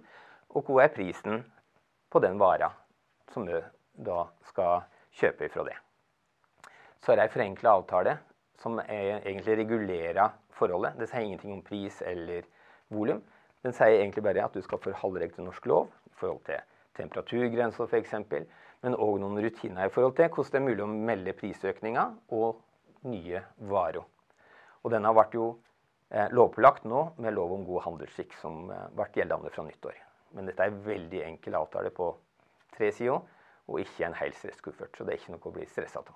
og 0.52 0.68
hva 0.68 0.84
er 0.84 0.92
prisen 0.92 1.40
på 2.12 2.20
den 2.20 2.36
vara 2.36 2.68
som 3.32 3.48
du 3.48 3.56
da 3.96 4.26
skal 4.50 4.84
kjøpe 5.16 5.48
ifra 5.48 5.64
det. 5.70 5.78
Så 7.00 7.14
er 7.14 7.22
det 7.22 7.30
ei 7.30 7.34
forenkla 7.38 7.78
avtale 7.80 8.18
som 8.60 8.76
egentlig 8.84 9.56
regulerer 9.62 10.36
forholdet. 10.52 11.00
Det 11.00 11.08
sier 11.08 11.30
ingenting 11.30 11.56
om 11.56 11.64
pris 11.64 12.02
eller 12.04 12.44
volum. 12.92 13.24
Den 13.64 13.72
sier 13.72 14.02
egentlig 14.02 14.28
bare 14.28 14.44
at 14.44 14.52
du 14.52 14.60
skal 14.68 14.84
forholde 14.84 15.24
deg 15.24 15.32
til 15.32 15.48
norsk 15.48 15.72
lov 15.72 15.88
i 16.12 16.18
forhold 16.20 16.44
til 16.44 16.60
temperaturgrenser 17.00 17.88
f.eks., 17.88 18.18
men 18.84 18.96
òg 18.96 19.18
noen 19.20 19.40
rutiner 19.44 19.86
i 19.88 19.92
forhold 19.92 20.16
til 20.16 20.30
hvordan 20.30 20.52
det 20.52 20.60
er 20.60 20.66
mulig 20.68 20.84
å 20.84 20.92
melde 21.10 21.36
prisøkninger 21.36 22.14
og 22.36 22.62
nye 23.10 23.42
varer. 23.70 24.06
Og 24.80 24.94
denne 24.94 25.12
ble 25.16 25.26
jo 25.36 25.48
eh, 26.08 26.30
lovpålagt 26.32 26.86
nå 26.88 27.02
med 27.20 27.36
lov 27.36 27.52
om 27.56 27.66
god 27.68 27.84
handelsskikk, 27.88 28.32
som 28.40 28.70
eh, 28.72 28.88
ble 28.96 29.08
gjeldende 29.16 29.52
fra 29.52 29.66
nyttår. 29.66 30.00
Men 30.36 30.48
dette 30.48 30.64
er 30.64 30.72
en 30.72 30.82
veldig 30.86 31.22
enkel 31.26 31.58
avtale 31.58 31.92
på 31.94 32.08
tre 32.76 32.90
sider, 32.96 33.20
og 33.70 33.80
ikke 33.82 34.06
en 34.06 34.18
hel 34.18 34.34
stresskuffert. 34.34 34.96
Så 34.96 35.04
det 35.04 35.14
er 35.14 35.20
ikke 35.20 35.34
noe 35.36 35.50
å 35.50 35.54
bli 35.54 35.66
stressa 35.68 36.02
av. 36.02 36.12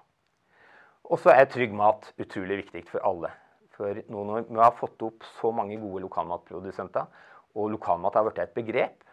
Og 1.05 1.21
så 1.21 1.35
er 1.35 1.51
trygg 1.51 1.75
mat 1.77 2.09
utrolig 2.17 2.63
viktig 2.63 2.87
for 2.89 3.05
alle. 3.05 3.31
For 3.77 4.01
nå 4.09 4.25
når 4.29 4.47
vi 4.49 4.61
har 4.63 4.77
fått 4.79 5.03
opp 5.05 5.27
så 5.41 5.51
mange 5.55 5.77
gode 5.83 6.05
lokalmatprodusenter, 6.07 7.11
og 7.55 7.71
lokalmat 7.75 8.17
har 8.17 8.27
blitt 8.27 8.41
et 8.43 8.57
begrep, 8.57 9.05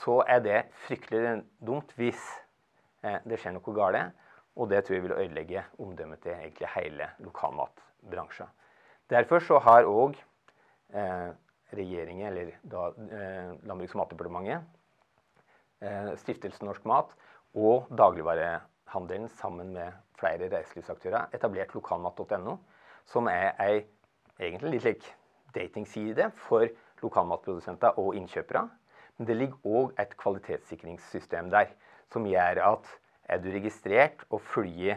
så 0.00 0.20
er 0.30 0.40
det 0.44 0.60
fryktelig 0.86 1.42
dumt 1.64 1.90
hvis 1.98 2.20
eh, 2.20 2.43
det 3.24 3.38
skjer 3.40 3.56
noe 3.56 3.76
galt. 3.76 4.20
Og 4.54 4.70
det 4.70 4.84
tror 4.84 4.94
jeg 4.94 5.02
vil 5.02 5.16
ødelegge 5.16 5.64
omdømmet 5.82 6.20
til 6.22 6.36
egentlig 6.36 6.68
hele 6.76 7.08
lokalmatbransjen. 7.24 8.50
Derfor 9.10 9.42
så 9.42 9.58
har 9.58 9.88
òg 9.90 10.14
eh, 10.94 11.32
regjeringen, 11.74 12.26
eller 12.28 12.52
da 12.62 12.86
eh, 12.94 13.50
Landbruks- 13.66 13.96
og 13.96 14.04
matdepartementet, 14.04 14.62
eh, 15.82 16.12
Stiftelsen 16.22 16.68
Norsk 16.70 16.86
Mat 16.88 17.10
og 17.54 17.90
dagligvarehandelen 17.98 19.28
sammen 19.28 19.74
med 19.74 19.92
flere 20.18 20.48
reiselivsaktører 20.54 21.34
etablert 21.34 21.74
lokalmat.no, 21.74 22.56
som 23.10 23.28
er 23.28 23.52
ei 23.60 23.82
egentlig 24.38 24.78
litt 24.78 24.86
lik 24.88 25.10
datingside 25.54 26.30
for 26.46 26.70
lokalmatprodusenter 27.02 27.98
og 27.98 28.14
innkjøpere. 28.18 28.68
Men 29.18 29.28
det 29.28 29.36
ligger 29.36 29.66
òg 29.66 29.92
et 30.00 30.16
kvalitetssikringssystem 30.18 31.50
der 31.52 31.74
som 32.14 32.22
gjør 32.30 32.62
at 32.70 32.84
er 33.34 33.38
du 33.42 33.48
registrert 33.50 34.22
og 34.30 34.38
følger 34.46 34.96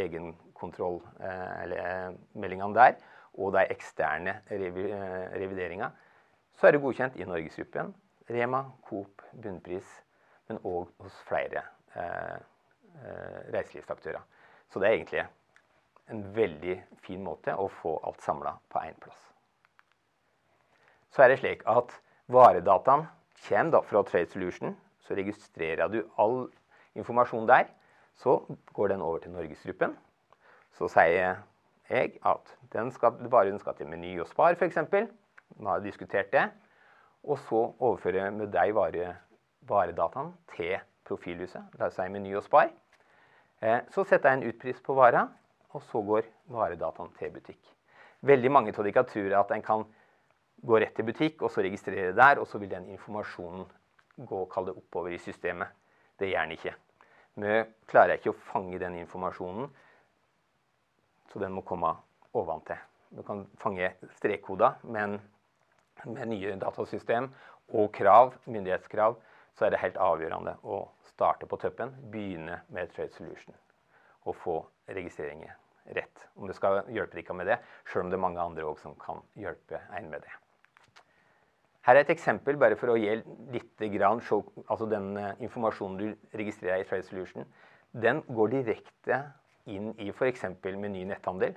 egenkontrollmeldingene 0.00 2.72
eh, 2.72 2.78
der 2.80 2.92
og 3.34 3.52
de 3.54 3.62
eksterne 3.74 4.32
revi, 4.48 4.84
eh, 4.88 5.26
revideringene, 5.36 5.90
så 6.54 6.66
er 6.66 6.72
du 6.72 6.82
godkjent 6.82 7.16
i 7.18 7.26
Norgesgruppen, 7.26 7.94
Rema, 8.30 8.60
Coop, 8.88 9.22
Bunnpris, 9.34 10.02
men 10.48 10.56
òg 10.62 10.88
hos 11.02 11.14
flere 11.28 11.60
eh, 11.98 12.38
Eh, 12.94 13.52
reiselivsaktører. 13.52 14.20
Så 14.70 14.80
det 14.80 14.88
er 14.88 14.92
egentlig 14.92 15.22
en 16.14 16.20
veldig 16.36 16.74
fin 17.02 17.24
måte 17.26 17.50
å 17.58 17.64
få 17.82 17.96
alt 18.06 18.22
samla 18.22 18.52
på 18.70 18.82
én 18.86 18.94
plass. 19.02 19.18
Så 21.10 21.24
er 21.24 21.32
det 21.32 21.40
slik 21.40 21.64
at 21.66 21.90
varedataen 22.30 23.08
kommer 23.48 23.74
da 23.74 23.80
fra 23.82 24.04
Trade 24.06 24.30
Solution. 24.30 24.76
Så 25.04 25.16
registrerer 25.16 25.90
du 25.92 26.02
all 26.18 26.46
informasjon 26.96 27.48
der. 27.48 27.68
Så 28.14 28.38
går 28.72 28.94
den 28.94 29.02
over 29.02 29.18
til 29.18 29.34
Norgesgruppen. 29.34 29.96
Så 30.74 30.88
sier 30.90 31.42
jeg 31.90 32.14
at 32.24 32.54
den 32.72 32.90
skal, 32.94 33.18
varen 33.30 33.58
skal 33.60 33.76
til 33.78 33.90
Meny 33.90 34.16
og 34.22 34.28
Spar 34.30 34.56
f.eks. 34.56 34.80
Nå 35.58 35.68
har 35.68 35.80
jeg 35.80 35.90
diskutert 35.90 36.32
det. 36.32 36.48
Og 37.24 37.38
så 37.46 37.60
overfører 37.78 38.24
jeg 38.24 38.36
med 38.36 38.52
deg 38.52 38.74
vare, 38.76 39.14
varedataen 39.68 40.32
til 40.54 40.76
profilhuset. 41.06 41.76
La 41.78 41.88
oss 41.88 41.98
si 41.98 42.08
Meny 42.12 42.34
og 42.36 42.44
Spar. 42.46 42.72
Eh, 43.64 43.80
så 43.94 44.04
setter 44.04 44.30
jeg 44.30 44.40
en 44.40 44.48
utpris 44.50 44.80
på 44.84 44.96
vara, 44.96 45.26
og 45.72 45.82
så 45.90 46.02
går 46.04 46.28
varedataen 46.52 47.12
til 47.18 47.32
butikk. 47.32 47.60
Veldig 48.24 48.50
mange 48.52 48.72
av 48.72 48.84
dere 48.84 49.04
tror 49.08 49.36
at 49.40 49.52
en 49.54 49.64
kan 49.64 49.86
gå 50.64 50.80
rett 50.80 50.94
til 50.96 51.06
butikk 51.08 51.42
og 51.42 51.52
så 51.52 51.64
registrere 51.64 52.14
der, 52.16 52.40
og 52.40 52.48
så 52.48 52.60
vil 52.60 52.70
den 52.70 52.88
informasjonen 52.94 53.66
gå 54.16 54.40
og 54.44 54.50
kall 54.52 54.68
det 54.68 54.76
oppover 54.78 55.14
i 55.14 55.20
systemet. 55.22 55.72
Det 56.18 56.30
gjør 56.30 56.46
den 56.46 56.56
ikke. 56.56 56.74
Vi 57.34 57.54
klarer 57.90 58.18
ikke 58.18 58.30
å 58.30 58.42
fange 58.52 58.78
den 58.78 59.00
informasjonen, 59.00 59.70
så 61.32 61.40
den 61.42 61.54
må 61.56 61.64
komme 61.66 61.90
oventil. 62.38 62.78
Du 63.14 63.22
kan 63.26 63.42
fange 63.58 63.92
strekkoder, 64.18 64.78
men 64.86 65.18
med 66.04 66.30
nye 66.30 66.54
datasystem 66.60 67.28
og 67.74 67.90
krav, 67.94 68.34
myndighetskrav, 68.46 69.18
så 69.54 69.66
er 69.66 69.74
det 69.74 69.82
helt 69.82 69.98
avgjørende 70.02 70.56
å 70.66 70.80
starte 71.10 71.46
på 71.50 71.58
toppen, 71.62 71.94
begynne 72.10 72.60
med 72.74 72.94
Trade 72.94 73.14
Solution 73.14 73.54
og 74.24 74.38
få 74.40 74.56
registreringer 74.88 75.54
rett. 75.94 76.24
Om 76.34 76.48
det 76.48 76.56
skal 76.56 76.80
hjelpe 76.92 77.18
dere 77.18 77.36
med 77.36 77.50
det, 77.50 77.58
sjøl 77.90 78.06
om 78.06 78.10
det 78.12 78.18
er 78.18 78.24
mange 78.24 78.42
andre 78.42 78.66
òg 78.66 78.80
som 78.82 78.96
kan 78.98 79.20
hjelpe 79.38 79.82
en 79.94 80.08
med 80.10 80.24
det. 80.24 80.32
Her 81.84 81.98
er 81.98 82.06
et 82.06 82.14
eksempel 82.14 82.56
bare 82.56 82.78
for 82.80 82.94
å 82.94 82.96
gi 82.96 83.10
litt 83.52 83.82
grann, 83.92 84.22
altså 84.64 84.86
Den 84.88 85.16
eh, 85.20 85.34
informasjonen 85.44 85.98
du 86.00 86.38
registrerer 86.38 86.80
i 86.80 86.86
Trade 86.88 87.04
Solution, 87.04 87.44
den 87.92 88.22
går 88.24 88.54
direkte 88.54 89.20
inn 89.70 89.92
i 90.00 90.08
f.eks. 90.10 90.46
Meny 90.64 91.04
netthandel. 91.10 91.54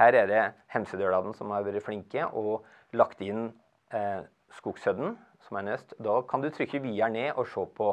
Her 0.00 0.16
er 0.18 0.26
det 0.26 0.42
Hemsedøladen 0.74 1.34
som 1.38 1.54
har 1.54 1.64
vært 1.66 1.84
flinke 1.86 2.26
og 2.34 2.66
lagt 2.98 3.22
inn 3.22 3.50
eh, 3.94 4.26
Skogshødden, 4.58 5.14
som 5.46 5.60
er 5.60 5.68
nøst. 5.68 5.94
Da 6.02 6.18
kan 6.26 6.42
du 6.42 6.50
trykke 6.50 6.82
videre 6.82 7.10
ned 7.14 7.38
og 7.38 7.46
se 7.52 7.62
på 7.76 7.92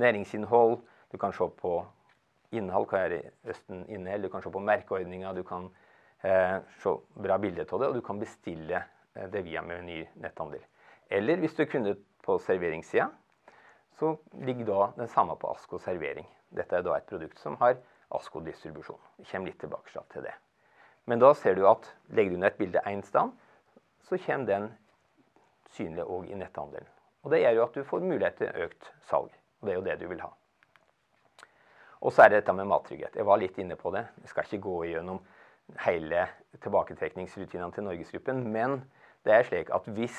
næringsinnhold. 0.00 0.78
Du 1.12 1.18
kan 1.20 1.36
se 1.36 1.48
på 1.60 1.76
innhold, 2.56 2.88
hva 2.88 3.04
er 3.04 3.30
Østen 3.44 3.84
innhold, 3.92 4.24
Du 4.24 4.32
kan 4.32 4.42
se 4.42 4.50
på 4.50 4.64
merkeordninger. 4.72 5.36
Du 5.36 5.44
kan 5.44 5.68
eh, 6.24 6.58
se 6.80 6.96
bra 7.14 7.38
bilder 7.38 7.68
av 7.68 7.80
det, 7.80 7.88
og 7.88 8.00
du 8.00 8.04
kan 8.08 8.20
bestille 8.20 8.84
eh, 9.14 9.28
det 9.28 9.44
via 9.44 9.62
Meny 9.62 10.06
netthandel. 10.16 10.64
Eller 11.10 11.40
hvis 11.42 11.54
du 11.56 11.64
er 11.64 11.70
kunde 11.70 11.96
på 12.24 12.38
serveringssida, 12.38 13.08
så 13.98 14.14
ligger 14.32 14.68
da 14.68 14.90
den 15.02 15.08
samme 15.08 15.36
på 15.36 15.50
Asko 15.50 15.78
servering. 15.78 16.28
Dette 16.56 16.76
er 16.76 16.86
da 16.86 16.96
et 16.96 17.08
produkt 17.10 17.38
som 17.38 17.56
har 17.60 17.76
Asko-distribusjon. 18.14 19.00
Vi 19.18 19.26
kommer 19.30 19.50
litt 19.50 19.60
tilbake 19.60 20.04
til 20.12 20.24
det. 20.26 20.34
Men 21.06 21.20
da 21.22 21.32
ser 21.34 21.56
du 21.58 21.66
at 21.68 21.88
legger 22.14 22.34
du 22.34 22.40
ned 22.40 22.52
et 22.52 22.58
bilde 22.58 22.82
én 22.86 23.02
sted, 23.06 23.30
så 24.06 24.18
kommer 24.24 24.46
den 24.46 24.68
synlig 25.74 26.06
òg 26.06 26.30
i 26.30 26.38
netthandelen. 26.38 26.88
Og 27.22 27.30
Det 27.30 27.40
gjør 27.42 27.56
jo 27.56 27.64
at 27.64 27.74
du 27.74 27.84
får 27.84 28.00
mulighet 28.00 28.36
til 28.38 28.62
økt 28.64 28.92
salg. 29.10 29.32
Og 29.60 29.66
det 29.66 29.72
er 29.72 29.78
jo 29.78 29.84
det 29.84 29.98
du 30.00 30.06
vil 30.08 30.22
ha. 30.24 30.30
Og 32.00 32.12
så 32.12 32.22
er 32.22 32.30
det 32.30 32.40
dette 32.40 32.54
med 32.56 32.64
mattrygghet. 32.70 33.16
Jeg 33.16 33.26
var 33.28 33.36
litt 33.36 33.58
inne 33.60 33.76
på 33.76 33.90
det. 33.92 34.06
Jeg 34.22 34.32
skal 34.32 34.46
ikke 34.46 34.64
gå 34.64 34.76
gjennom 34.88 35.20
hele 35.84 36.22
tilbaketrekningsrutinene 36.64 37.72
til 37.76 37.84
Norgesgruppen. 37.84 38.40
Men 38.52 38.80
det 39.24 39.34
er 39.34 39.44
slik 39.44 39.72
at 39.74 39.84
hvis 39.92 40.16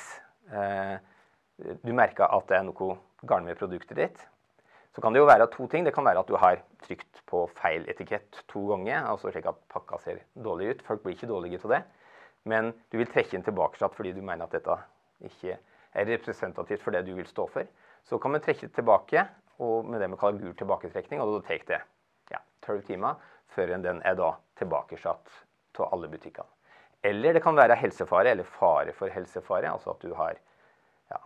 du 0.50 1.92
merker 1.94 2.26
at 2.26 2.48
det 2.50 2.58
er 2.58 2.66
noe 2.66 2.96
galt 3.28 3.46
med 3.46 3.58
produktet 3.60 3.98
ditt, 3.98 4.22
så 4.92 5.00
kan 5.00 5.14
det 5.14 5.22
jo 5.22 5.28
være 5.28 5.48
to 5.52 5.66
ting. 5.72 5.86
Det 5.86 5.94
kan 5.96 6.04
være 6.04 6.20
at 6.20 6.28
du 6.28 6.36
har 6.36 6.60
trykt 6.84 7.22
på 7.28 7.46
feil 7.56 7.86
etikett 7.88 8.42
to 8.50 8.66
ganger, 8.68 9.06
altså 9.08 9.30
slik 9.32 9.46
at 9.48 9.60
pakka 9.72 9.98
ser 10.02 10.20
dårlig 10.34 10.68
ut. 10.68 10.82
Folk 10.84 11.04
blir 11.04 11.16
ikke 11.16 11.30
dårlige 11.30 11.62
av 11.64 11.76
det. 11.76 11.82
Men 12.44 12.72
du 12.92 12.98
vil 12.98 13.08
trekke 13.08 13.36
den 13.36 13.46
tilbake 13.46 13.88
fordi 13.94 14.12
du 14.12 14.20
mener 14.20 14.44
at 14.44 14.52
dette 14.52 14.76
ikke 15.24 15.56
er 15.92 16.08
representativt 16.08 16.82
for 16.82 16.92
det 16.92 17.06
du 17.06 17.14
vil 17.16 17.28
stå 17.28 17.46
for. 17.48 17.64
Så 18.04 18.18
kan 18.18 18.34
vi 18.34 18.42
trekke 18.44 18.66
det 18.66 18.74
tilbake 18.76 19.24
og 19.62 19.88
med 19.88 20.02
det 20.02 20.10
vi 20.10 20.18
kaller 20.20 20.42
gul 20.42 20.56
tilbaketrekning. 20.58 21.22
Og 21.22 21.38
da 21.38 21.46
tar 21.48 21.64
det 21.68 21.80
ja, 22.34 22.42
12 22.66 22.82
timer 22.90 23.22
før 23.54 23.76
den 23.78 24.02
er 24.04 24.18
da 24.18 24.34
tilbakesatt 24.60 25.32
til 25.72 25.88
alle 25.88 26.10
butikkene. 26.12 26.48
Eller 27.02 27.34
det 27.34 27.42
kan 27.42 27.56
være 27.58 27.76
helsefare, 27.80 28.30
eller 28.30 28.46
fare 28.46 28.94
for 28.94 29.10
helsefare. 29.10 29.70
Altså 29.72 29.90
at 29.90 30.04
du 30.04 30.14
har 30.14 30.38
ja, 31.10 31.20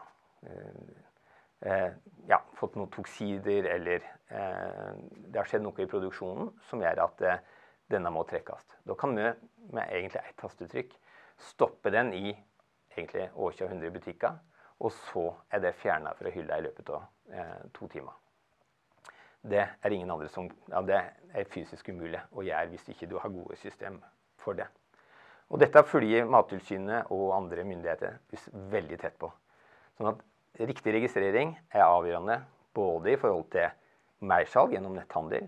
eh, 0.48 1.92
ja, 2.30 2.40
fått 2.56 2.78
noen 2.80 2.90
toksider, 2.94 3.68
eller 3.74 4.00
eh, 4.30 4.90
det 5.28 5.40
har 5.40 5.50
skjedd 5.50 5.66
noe 5.66 5.84
i 5.84 5.90
produksjonen 5.90 6.54
som 6.70 6.82
gjør 6.84 7.04
at 7.04 7.24
eh, 7.28 7.44
denne 7.92 8.10
må 8.10 8.24
trekkes. 8.28 8.64
Da 8.88 8.96
kan 8.98 9.14
vi 9.18 9.28
med 9.76 9.84
egentlig 9.84 10.22
ett 10.24 10.40
tastetrykk 10.40 10.96
stoppe 11.52 11.92
den 11.92 12.14
i 12.16 12.30
egentlig 12.96 13.28
100 13.68 13.92
butikker 13.92 14.38
og 14.78 14.92
så 14.92 15.26
er 15.50 15.62
det 15.64 15.74
fjerna 15.80 16.12
fra 16.16 16.30
hylla 16.32 16.58
i 16.58 16.64
løpet 16.66 16.90
av 16.92 17.04
eh, 17.32 17.60
to 17.74 17.88
timer. 17.88 18.12
det 19.42 19.68
er 19.82 20.28
som 20.28 20.50
ja, 20.68 20.82
Det 20.82 21.00
er 21.34 21.44
fysisk 21.44 21.88
umulig 21.88 22.20
å 22.32 22.42
gjøre 22.42 22.68
hvis 22.68 22.88
ikke 22.88 23.06
du 23.06 23.18
har 23.18 23.28
gode 23.28 23.56
system 23.56 24.02
for 24.36 24.52
det. 24.52 24.66
Og 25.46 25.60
dette 25.62 25.82
følger 25.86 26.26
Mattilsynet 26.26 27.10
og 27.14 27.34
andre 27.36 27.64
myndigheter 27.66 28.18
veldig 28.72 28.98
tett 28.98 29.18
på. 29.20 29.30
Sånn 29.96 30.10
at 30.10 30.24
riktig 30.66 30.94
registrering 30.96 31.54
er 31.70 31.86
avgjørende 31.86 32.40
både 32.76 33.14
i 33.14 33.20
forhold 33.20 33.46
til 33.54 33.70
mersalg 34.26 34.74
gjennom 34.74 34.96
netthandel 34.96 35.46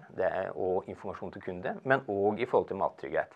og 0.55 0.89
informasjon 0.91 1.35
til 1.35 1.45
kunde, 1.45 1.75
men 1.83 2.05
òg 2.07 2.41
i 2.41 2.47
forhold 2.49 2.69
til 2.71 2.81
mattrygghet. 2.81 3.35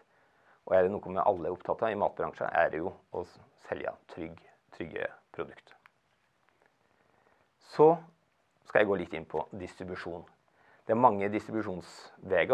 Og 0.69 0.77
er 0.77 0.87
det 0.87 0.93
noe 0.95 1.03
vi 1.11 1.19
alle 1.19 1.49
er 1.49 1.57
opptatt 1.57 1.83
av 1.83 1.91
i 1.91 1.99
matbransjen, 1.99 2.51
er 2.53 2.71
det 2.71 2.83
jo 2.85 2.93
å 3.11 3.25
selge 3.67 3.95
trygg, 4.15 4.39
trygge 4.77 5.09
produkter. 5.35 5.75
Så 7.73 7.97
skal 8.69 8.83
jeg 8.83 8.91
gå 8.91 8.99
litt 9.01 9.15
inn 9.17 9.27
på 9.29 9.43
distribusjon. 9.59 10.23
Det 10.87 10.95
er 10.95 11.01
mange 11.01 11.29
distribusjonsveier 11.33 12.51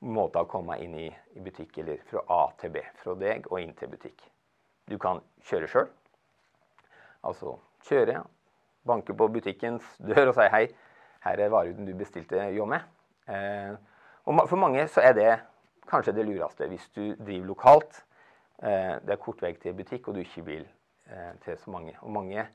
måter 0.00 0.44
å 0.44 0.50
komme 0.50 0.78
inn 0.82 0.94
i, 0.98 1.08
i, 1.34 1.40
butikk, 1.42 1.78
eller 1.82 2.02
fra 2.08 2.22
A 2.30 2.42
til 2.60 2.72
B. 2.74 2.82
Fra 3.02 3.14
deg 3.18 3.48
og 3.50 3.60
inn 3.60 3.74
til 3.78 3.90
butikk. 3.92 4.22
Du 4.88 4.96
kan 5.00 5.20
kjøre 5.48 5.70
sjøl. 5.70 5.88
Altså 7.26 7.56
kjøre, 7.88 8.22
banke 8.86 9.14
på 9.16 9.28
butikkens 9.32 9.86
dør 9.98 10.30
og 10.30 10.36
si 10.38 10.46
hei, 10.52 10.64
her 11.26 11.42
er 11.42 11.52
varehuden 11.52 11.88
du 11.88 11.94
bestilte 11.98 12.48
jo 12.54 12.66
med. 12.68 12.84
Eh, 13.28 13.74
og 14.28 14.44
for 14.48 14.60
mange 14.60 14.86
så 14.88 15.02
er 15.04 15.16
det 15.16 15.32
kanskje 15.88 16.14
det 16.16 16.26
lureste 16.28 16.68
hvis 16.70 16.86
du 16.94 17.02
driver 17.16 17.50
lokalt. 17.50 18.04
Eh, 18.62 18.94
det 19.02 19.14
er 19.14 19.22
kort 19.22 19.42
vei 19.42 19.54
til 19.58 19.76
butikk, 19.76 20.08
og 20.08 20.16
du 20.16 20.22
ikke 20.22 20.44
vil 20.46 20.64
eh, 21.10 21.34
til 21.44 21.58
så 21.58 21.74
mange. 21.74 21.96
Og 22.00 22.12
mange 22.14 22.46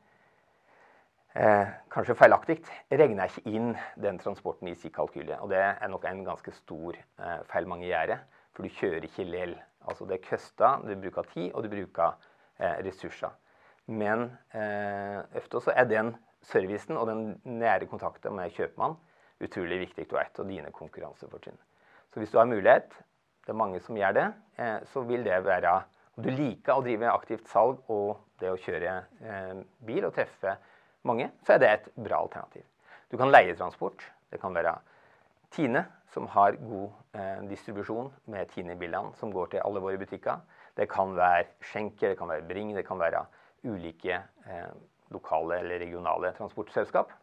eh, 1.35 1.69
kanskje 1.93 2.17
feilaktig, 2.17 2.57
regner 2.91 3.29
ikke 3.29 3.53
inn 3.53 3.73
den 4.01 4.19
transporten 4.21 4.69
i 4.71 4.75
sin 4.79 4.93
kalkyle. 4.93 5.39
Og 5.41 5.51
det 5.53 5.61
er 5.61 5.91
nok 5.91 6.07
en 6.09 6.25
ganske 6.27 6.55
stor 6.57 6.97
eh, 6.97 7.39
feil 7.51 7.69
mange 7.69 7.89
gjør, 7.89 8.17
for 8.53 8.65
du 8.65 8.75
kjører 8.79 9.07
ikke 9.07 9.29
lell. 9.29 9.55
Altså 9.83 10.07
det 10.09 10.23
koster, 10.25 10.83
du 10.85 10.95
bruker 10.95 11.31
tid, 11.33 11.49
og 11.53 11.65
du 11.65 11.71
bruker 11.73 12.13
eh, 12.59 12.77
ressurser. 12.85 13.33
Men 13.91 14.29
eh, 14.55 15.19
ofte 15.35 15.63
så 15.65 15.73
er 15.75 15.89
den 15.89 16.13
servicen 16.43 16.99
og 16.99 17.07
den 17.09 17.25
nære 17.43 17.87
kontakten 17.91 18.35
med 18.35 18.53
kjøpmann 18.55 18.95
utrolig 19.43 19.81
viktig 19.87 20.07
og 20.11 20.21
et 20.21 20.39
av 20.39 20.47
dine 20.47 20.71
konkurransefortrinn. 20.75 21.57
Så 22.13 22.21
hvis 22.21 22.31
du 22.31 22.39
har 22.39 22.49
mulighet, 22.49 22.93
det 23.43 23.51
er 23.51 23.59
mange 23.59 23.81
som 23.83 23.97
gjør 23.97 24.15
det, 24.15 24.27
eh, 24.57 24.79
så 24.91 25.03
vil 25.07 25.25
det 25.25 25.43
være 25.45 25.81
Om 26.13 26.23
du 26.23 26.29
liker 26.29 26.77
å 26.77 26.81
drive 26.85 27.09
aktivt 27.09 27.47
salg 27.49 27.79
og 27.89 28.19
det 28.37 28.51
å 28.51 28.57
kjøre 28.61 28.91
eh, 29.25 29.63
bil 29.81 30.05
og 30.05 30.13
treffe 30.13 30.51
mange, 31.07 31.29
så 31.45 31.55
er 31.55 31.61
det 31.61 31.71
et 31.71 31.89
bra 31.95 32.21
alternativ. 32.23 32.65
Du 33.11 33.17
kan 33.19 33.31
leie 33.31 33.55
transport. 33.55 34.03
Det 34.31 34.39
kan 34.41 34.55
være 34.55 34.77
Tine, 35.53 35.85
som 36.13 36.25
har 36.33 36.55
god 36.57 36.89
eh, 37.13 37.43
distribusjon 37.49 38.09
med 38.33 38.49
Tine-bilene 38.53 39.13
som 39.19 39.33
går 39.33 39.51
til 39.51 39.61
alle 39.65 39.81
våre 39.83 39.99
butikker. 40.01 40.41
Det 40.77 40.87
kan 40.89 41.13
være 41.15 41.45
Schenker, 41.61 42.09
det 42.09 42.17
kan 42.17 42.31
være 42.31 42.47
Bring, 42.49 42.73
det 42.75 42.85
kan 42.87 42.99
være 42.99 43.25
ulike 43.69 44.17
eh, 44.49 44.71
lokale 45.13 45.59
eller 45.61 45.79
regionale 45.79 46.33
transportselskap. 46.37 47.13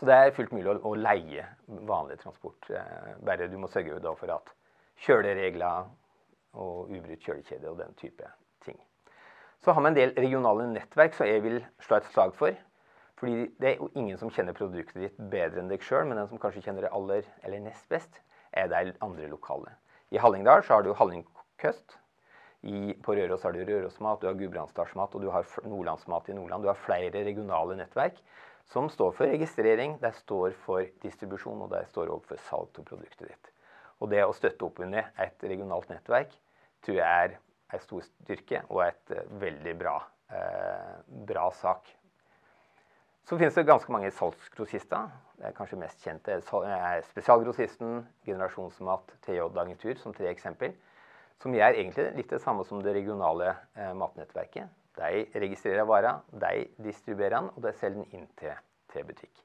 Så 0.00 0.08
det 0.08 0.14
er 0.16 0.32
fullt 0.34 0.54
mulig 0.56 0.72
å, 0.72 0.78
å 0.88 0.94
leie 0.96 1.44
vanlig 1.68 2.18
transport. 2.22 2.70
Eh, 2.72 3.12
bare 3.24 3.50
du 3.52 3.58
må 3.60 3.68
sørge 3.68 4.00
for 4.16 4.32
at 4.32 4.54
kjøleregler 5.04 5.90
og 6.52 6.92
ubrutt 6.92 7.24
kjølekjede 7.24 7.68
og 7.70 7.80
den 7.80 7.92
type 8.00 8.28
så 9.64 9.72
har 9.72 9.82
vi 9.82 9.90
en 9.92 9.98
del 9.98 10.12
regionale 10.18 10.66
nettverk 10.72 11.14
som 11.14 11.28
jeg 11.28 11.42
vil 11.44 11.60
slå 11.84 12.00
et 12.00 12.10
slag 12.10 12.34
for. 12.38 12.56
Fordi 13.22 13.46
det 13.62 13.68
er 13.68 13.76
jo 13.78 13.90
ingen 13.94 14.18
som 14.18 14.32
kjenner 14.34 14.56
produktet 14.58 14.98
ditt 14.98 15.18
bedre 15.30 15.62
enn 15.62 15.70
deg 15.70 15.84
sjøl, 15.86 16.08
men 16.08 16.18
den 16.18 16.30
som 16.30 16.40
kanskje 16.42 16.64
kjenner 16.64 16.88
det 16.88 16.94
aller 16.96 17.26
eller 17.46 17.62
nest 17.62 17.86
best, 17.92 18.18
er 18.50 18.66
de 18.72 18.96
andre 19.04 19.28
lokale. 19.30 19.76
I 20.10 20.18
Hallingdal 20.20 20.64
så 20.66 20.76
har 20.76 20.82
du 20.86 20.90
Hallingkøst. 20.98 21.98
I, 22.62 22.94
på 23.02 23.14
Røros 23.18 23.42
har 23.42 23.54
du 23.54 23.62
Rørosmat, 23.66 24.20
du 24.22 24.28
har 24.28 24.36
Gudbrandsdalsmat 24.38 25.14
og 25.18 25.22
du 25.24 25.30
har 25.34 25.46
Nordlandsmat 25.66 26.28
i 26.30 26.34
Nordland. 26.36 26.62
Du 26.62 26.70
har 26.70 26.78
flere 26.78 27.24
regionale 27.26 27.74
nettverk 27.78 28.20
som 28.70 28.90
står 28.90 29.16
for 29.16 29.30
registrering, 29.30 29.96
de 30.02 30.12
står 30.14 30.54
for 30.62 30.86
distribusjon 31.02 31.64
og 31.64 31.72
de 31.72 31.82
står 31.90 32.12
òg 32.14 32.22
for 32.28 32.42
salg 32.48 32.78
av 32.78 32.86
produktet 32.86 33.32
ditt. 33.32 33.50
Og 33.98 34.10
det 34.10 34.22
å 34.22 34.34
støtte 34.34 34.66
opp 34.66 34.78
under 34.82 35.10
et 35.22 35.42
regionalt 35.46 35.90
nettverk 35.90 36.34
tror 36.86 36.98
jeg 36.98 37.26
er 37.26 37.34
en 37.72 37.82
stor 37.82 38.04
styrke 38.06 38.62
og 38.68 38.84
et 38.86 39.14
eh, 39.16 39.26
veldig 39.42 39.74
bra, 39.80 39.96
eh, 40.32 40.94
bra 41.28 41.48
sak. 41.56 41.88
Så 43.28 43.38
finnes 43.38 43.54
det 43.54 43.68
ganske 43.68 43.92
mange 43.94 44.10
salgsgrossister. 44.10 45.10
Det 45.38 45.46
er 45.48 45.54
kanskje 45.56 45.78
mest 45.78 46.02
kjente 46.02 46.34
er 46.34 47.04
Spesialgrossisten, 47.06 48.02
Generasjonsmat, 48.26 49.14
TJ 49.22 49.44
Agentur 49.46 49.94
som 50.00 50.14
tre 50.14 50.28
eksempel. 50.30 50.74
Som 51.42 51.54
gjør 51.54 51.74
egentlig 51.74 52.08
litt 52.16 52.30
det 52.30 52.42
samme 52.42 52.64
som 52.66 52.82
det 52.82 52.94
regionale 52.96 53.54
eh, 53.74 53.92
matnettverket. 53.98 54.70
De 54.98 55.24
registrerer 55.40 55.88
varer, 55.88 56.20
de 56.28 56.66
distribuerer 56.84 57.38
den, 57.38 57.48
og 57.54 57.64
de 57.64 57.72
selger 57.78 58.02
den 58.02 58.18
inn 58.18 58.28
til, 58.36 58.52
til 58.92 59.06
butikk. 59.08 59.44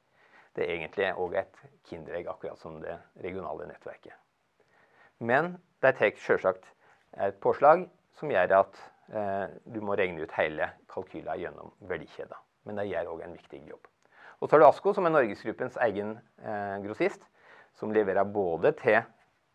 Det 0.57 0.65
er 0.65 0.73
egentlig 0.73 1.11
òg 1.21 1.37
et 1.37 1.59
kinderegg, 1.87 2.27
akkurat 2.31 2.59
som 2.59 2.79
det 2.81 2.97
regionale 3.23 3.69
nettverket. 3.69 4.17
Men 5.21 5.55
de 5.85 5.93
tar 5.93 6.17
selvsagt 6.21 6.65
et 7.23 7.37
påslag 7.41 7.85
som 8.17 8.31
gjør 8.31 8.55
at 8.59 8.79
eh, 9.13 9.45
du 9.69 9.79
må 9.85 9.97
regne 9.97 10.25
ut 10.25 10.35
hele 10.37 10.71
kalkylen 10.91 11.41
gjennom 11.41 11.73
verdikjeden. 11.89 12.37
Men 12.67 12.81
det 12.81 12.89
gjør 12.89 13.13
òg 13.13 13.25
en 13.25 13.37
viktig 13.37 13.61
jobb. 13.69 13.87
Og 14.37 14.47
så 14.47 14.55
har 14.55 14.61
du 14.61 14.67
Asko, 14.67 14.93
som 14.93 15.07
er 15.07 15.13
Norgesgruppens 15.15 15.77
egen 15.87 16.17
eh, 16.43 16.77
grossist, 16.83 17.23
som 17.77 17.93
leverer 17.93 18.27
både 18.29 18.73
til 18.77 18.99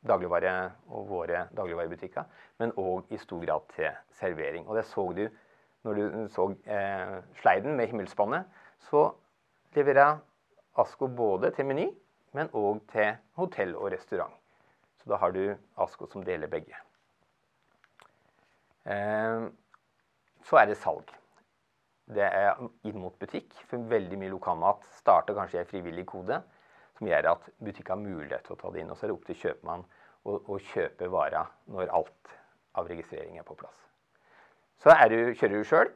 dagligvare 0.06 0.52
og 0.90 1.06
våre 1.10 1.46
dagligvarebutikker, 1.54 2.26
men 2.58 2.74
òg 2.78 3.10
i 3.14 3.18
stor 3.22 3.42
grad 3.44 3.66
til 3.76 3.90
servering. 4.18 4.66
Og 4.66 4.78
det 4.78 4.86
så 4.90 5.06
du 5.14 5.26
når 5.82 5.98
du 5.98 6.28
så 6.30 6.46
eh, 6.66 7.16
sleiden 7.40 7.76
med 7.76 7.86
himmelspannet. 7.90 8.44
Så 8.90 9.10
leverer 9.74 10.20
Asko 10.78 11.08
både 11.08 11.50
til 11.50 11.66
Meny, 11.66 11.88
men 12.32 12.50
òg 12.54 12.80
til 12.92 13.16
hotell 13.38 13.74
og 13.76 13.90
restaurant. 13.92 14.34
Så 15.02 15.10
da 15.10 15.18
har 15.18 15.34
du 15.34 15.54
Asko 15.82 16.06
som 16.06 16.24
deler 16.24 16.50
begge. 16.50 16.78
Eh, 18.84 19.44
så 20.42 20.58
er 20.58 20.66
det 20.70 20.78
salg. 20.80 21.10
Det 22.12 22.24
er 22.26 22.58
inn 22.88 22.98
mot 22.98 23.14
butikk. 23.20 23.54
For 23.70 23.82
veldig 23.90 24.18
mye 24.20 24.32
lokalmat 24.32 24.84
starter 24.98 25.36
kanskje 25.38 25.60
i 25.60 25.62
en 25.62 25.70
frivillig 25.70 26.06
kode 26.10 26.40
som 26.98 27.08
gjør 27.08 27.30
at 27.32 27.48
butikk 27.62 27.92
har 27.92 28.00
mulighet 28.00 28.44
til 28.46 28.56
å 28.56 28.60
ta 28.60 28.72
det 28.74 28.82
inn. 28.82 28.90
Og 28.92 28.98
så 28.98 29.06
er 29.06 29.12
det 29.12 29.16
opp 29.16 29.28
til 29.28 29.40
kjøpmann 29.44 29.86
å, 30.26 30.36
å 30.36 30.58
kjøpe 30.72 31.10
vara 31.12 31.46
når 31.72 31.94
alt 31.94 32.36
av 32.78 32.90
registrering 32.90 33.38
er 33.38 33.46
på 33.46 33.56
plass. 33.58 33.78
Så 34.82 34.90
du, 35.12 35.18
kjører 35.38 35.54
du 35.54 35.68
sjøl, 35.68 35.90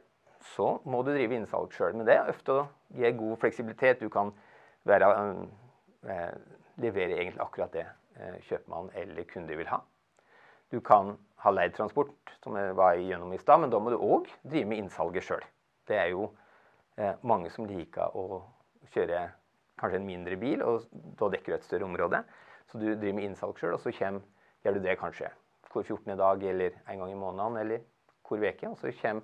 så 0.55 0.77
må 0.87 1.03
du 1.03 1.11
drive 1.11 1.35
innsalg 1.35 1.75
sjøl. 1.75 1.96
Men 1.96 2.07
det 2.07 2.16
er 2.20 2.31
ofte 2.31 2.55
å 2.55 2.66
gi 2.94 3.11
god 3.18 3.40
fleksibilitet. 3.42 4.05
Du 4.05 4.12
kan 4.12 4.31
være, 4.87 5.11
øh, 6.07 6.35
levere 6.83 7.18
egentlig 7.18 7.42
akkurat 7.42 7.75
det 7.75 7.87
kjøpmannen 7.87 8.42
kjøpmann 8.46 8.90
eller 8.96 9.27
kunde 9.29 9.57
vil 9.59 9.68
ha. 9.68 9.83
Du 10.72 10.81
kan 10.81 11.14
ha 11.44 11.52
leid 11.52 11.76
transport, 11.76 12.33
som 12.42 12.57
jeg 12.59 12.74
var 12.79 12.98
igjennom 12.98 13.33
i 13.35 13.38
stad, 13.38 13.62
men 13.62 13.70
da 13.70 13.79
må 13.83 13.92
du 13.92 13.98
òg 14.00 14.29
drive 14.42 14.66
med 14.70 14.83
innsalget 14.83 15.26
sjøl. 15.26 15.44
Det 15.87 15.98
er 16.00 16.11
jo 16.11 16.31
eh, 16.98 17.14
mange 17.22 17.50
som 17.55 17.68
liker 17.68 18.16
å 18.18 18.42
kjøre 18.94 19.29
kanskje 19.79 20.00
en 20.00 20.09
mindre 20.09 20.38
bil, 20.40 20.62
og 20.64 20.88
da 21.20 21.31
dekker 21.33 21.52
du 21.52 21.59
et 21.59 21.66
større 21.66 21.87
område. 21.87 22.22
Så 22.66 22.81
du 22.81 22.88
driver 22.88 23.18
med 23.18 23.29
innsalg 23.29 23.61
sjøl, 23.61 23.76
og 23.76 23.83
så 23.83 23.92
kommer, 23.94 24.24
gjør 24.64 24.79
du 24.79 24.87
det 24.88 24.96
kanskje 25.00 25.31
hvor 25.76 25.85
14. 25.85 26.16
dag 26.16 26.42
eller 26.42 26.70
en 26.88 26.98
gang 26.98 27.12
i 27.12 27.18
måneden 27.20 27.57
eller 27.61 27.85
hvor 28.26 28.40
uke. 28.40 28.70
Og 28.70 28.79
så 28.81 28.92
kommer 29.00 29.22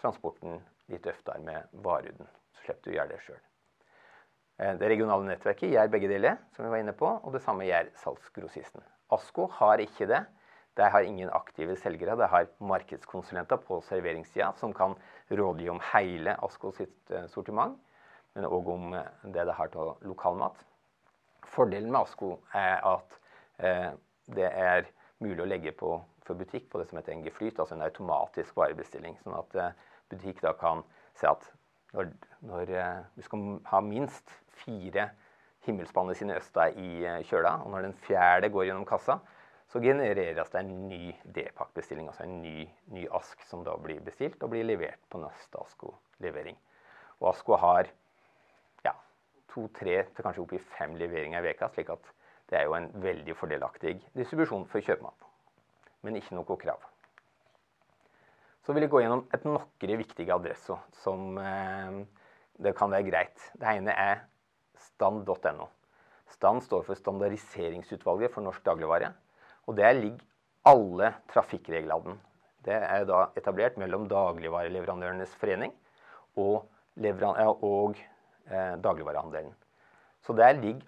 transporten 0.00 0.60
litt 0.90 1.06
oftere 1.06 1.40
med 1.46 1.80
varuden. 1.84 2.28
Så 2.56 2.66
slipper 2.66 2.84
du 2.84 2.92
å 2.92 2.96
gjøre 2.96 3.12
det 3.12 3.20
sjøl. 3.22 3.40
Eh, 4.58 4.74
det 4.80 4.90
regionale 4.92 5.28
nettverket 5.28 5.72
gjør 5.72 5.92
begge 5.92 6.10
deler, 6.10 6.40
som 6.56 6.66
vi 6.66 6.72
var 6.72 6.82
inne 6.82 6.96
på, 6.96 7.08
og 7.08 7.34
det 7.36 7.42
samme 7.44 7.68
gjør 7.68 7.92
salgsgrossisten. 8.02 8.84
Asko 9.14 9.48
har 9.60 9.82
ikke 9.84 10.08
det. 10.10 10.24
De 10.74 10.88
har 10.88 11.04
ingen 11.04 11.30
aktive 11.30 11.76
selgere. 11.76 12.16
De 12.16 12.28
har 12.28 12.48
markedskonsulenter 12.58 13.60
på 13.66 13.80
serveringssida 13.84 14.52
som 14.56 14.72
kan 14.72 14.94
rådgi 15.30 15.68
om 15.68 15.80
hele 15.92 16.36
Asko 16.46 16.72
sitt 16.72 17.10
eh, 17.12 17.26
sortiment, 17.28 17.76
men 18.32 18.48
òg 18.48 18.70
om 18.72 18.94
eh, 18.96 19.10
det 19.34 19.44
det 19.48 19.56
har 19.58 19.72
til 19.72 19.92
lokalmat. 20.08 20.56
Fordelen 21.52 21.92
med 21.92 22.00
Asko 22.00 22.38
er 22.56 22.80
at 22.88 23.18
eh, 23.60 23.90
det 24.32 24.48
er 24.48 24.88
mulig 25.20 25.44
å 25.44 25.50
legge 25.50 25.74
på 25.76 25.98
for 26.22 26.38
butikk 26.38 26.70
på 26.70 26.78
det 26.80 26.86
som 26.88 27.00
heter 27.00 27.18
NG-flyt, 27.18 27.58
altså 27.58 27.74
en 27.74 27.84
automatisk 27.84 28.56
varebestilling. 28.56 29.18
Sånn 29.24 29.34
at 29.34 29.56
butikk 30.08 30.38
da 30.44 30.54
kan 30.54 30.84
se 31.18 31.26
at 31.26 31.48
når, 31.92 32.12
når 32.46 32.70
du 33.16 33.24
skal 33.26 33.56
ha 33.68 33.80
minst 33.82 34.30
fire 34.62 35.08
himmelspanner 35.66 36.14
sine 36.16 36.38
øster 36.38 36.78
i 36.78 37.02
kjøla, 37.26 37.56
og 37.66 37.74
når 37.74 37.88
den 37.88 37.96
fjerde 38.06 38.52
går 38.54 38.68
gjennom 38.68 38.86
kassa, 38.86 39.18
så 39.72 39.80
genereres 39.80 40.50
det 40.52 40.60
en 40.60 40.72
ny 40.84 41.14
D-pakkbestilling, 41.24 42.10
altså 42.10 42.26
en 42.26 42.42
ny, 42.42 42.66
ny, 42.92 43.06
ask 43.16 43.40
som 43.48 43.62
da 43.64 43.72
blir 43.80 44.02
bestilt 44.04 44.42
og 44.44 44.52
blir 44.52 44.66
levert 44.68 45.00
på 45.08 45.20
neste 45.22 45.62
Asko-levering. 45.62 46.58
Og 47.22 47.30
Asko 47.30 47.56
har 47.56 47.88
ja, 48.84 48.92
to-tre 49.48 50.02
til 50.10 50.26
kanskje 50.26 50.44
opp 50.44 50.52
i 50.52 50.60
fem 50.74 50.98
leveringer 51.00 51.40
i 51.40 51.46
veka, 51.46 51.70
slik 51.72 51.88
at 51.94 52.12
det 52.52 52.60
er 52.60 52.68
jo 52.68 52.76
en 52.76 52.90
veldig 53.00 53.38
fordelaktig 53.38 53.94
distribusjon 54.12 54.68
for 54.68 54.84
kjøpmann. 54.84 55.16
Men 56.04 56.20
ikke 56.20 56.36
noe 56.36 56.60
krav. 56.60 56.84
Så 58.66 58.76
vil 58.76 58.84
jeg 58.84 58.92
gå 58.92 59.00
gjennom 59.00 59.24
et 59.32 59.48
noen 59.48 59.96
viktige 60.04 60.36
adresser 60.36 60.84
som 61.00 61.38
eh, 61.40 62.02
det 62.60 62.76
kan 62.76 62.92
være 62.92 63.08
greit. 63.08 63.48
Det 63.56 63.72
ene 63.72 63.96
er 63.96 64.26
stand.no. 64.90 65.72
Stand 66.36 66.60
står 66.68 66.84
for 66.84 66.98
Standardiseringsutvalget 66.98 68.36
for 68.36 68.44
norsk 68.44 68.60
dagligvare. 68.68 69.14
Og 69.66 69.76
der 69.78 69.92
ligger 69.98 70.24
alle 70.68 71.14
trafikkreglene. 71.32 72.16
Det 72.62 72.74
er 72.74 73.04
da 73.08 73.24
etablert 73.38 73.78
mellom 73.80 74.06
Dagligvareleverandørenes 74.10 75.34
forening 75.40 75.72
og, 76.38 76.68
og 76.96 77.96
eh, 78.46 78.76
dagligvarehandelen. 78.82 79.54
Så 80.22 80.34
der 80.38 80.52
ligger 80.52 80.86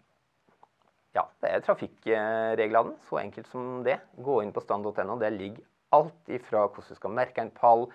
ja, 1.15 1.23
det 1.43 1.51
er 1.51 1.63
trafikkreglene. 1.63 2.97
Så 3.07 3.21
enkelt 3.23 3.47
som 3.51 3.85
det. 3.87 4.01
Gå 4.19 4.41
inn 4.43 4.53
på 4.55 4.63
stand.no. 4.63 5.19
Der 5.21 5.31
ligger 5.31 5.63
alt 5.95 6.31
ifra 6.33 6.67
hvordan 6.67 6.91
du 6.91 6.99
skal 6.99 7.15
merke 7.15 7.43
en 7.43 7.53
pall, 7.55 7.87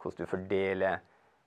hvordan 0.00 0.24
du 0.24 0.30
fordeler 0.30 1.02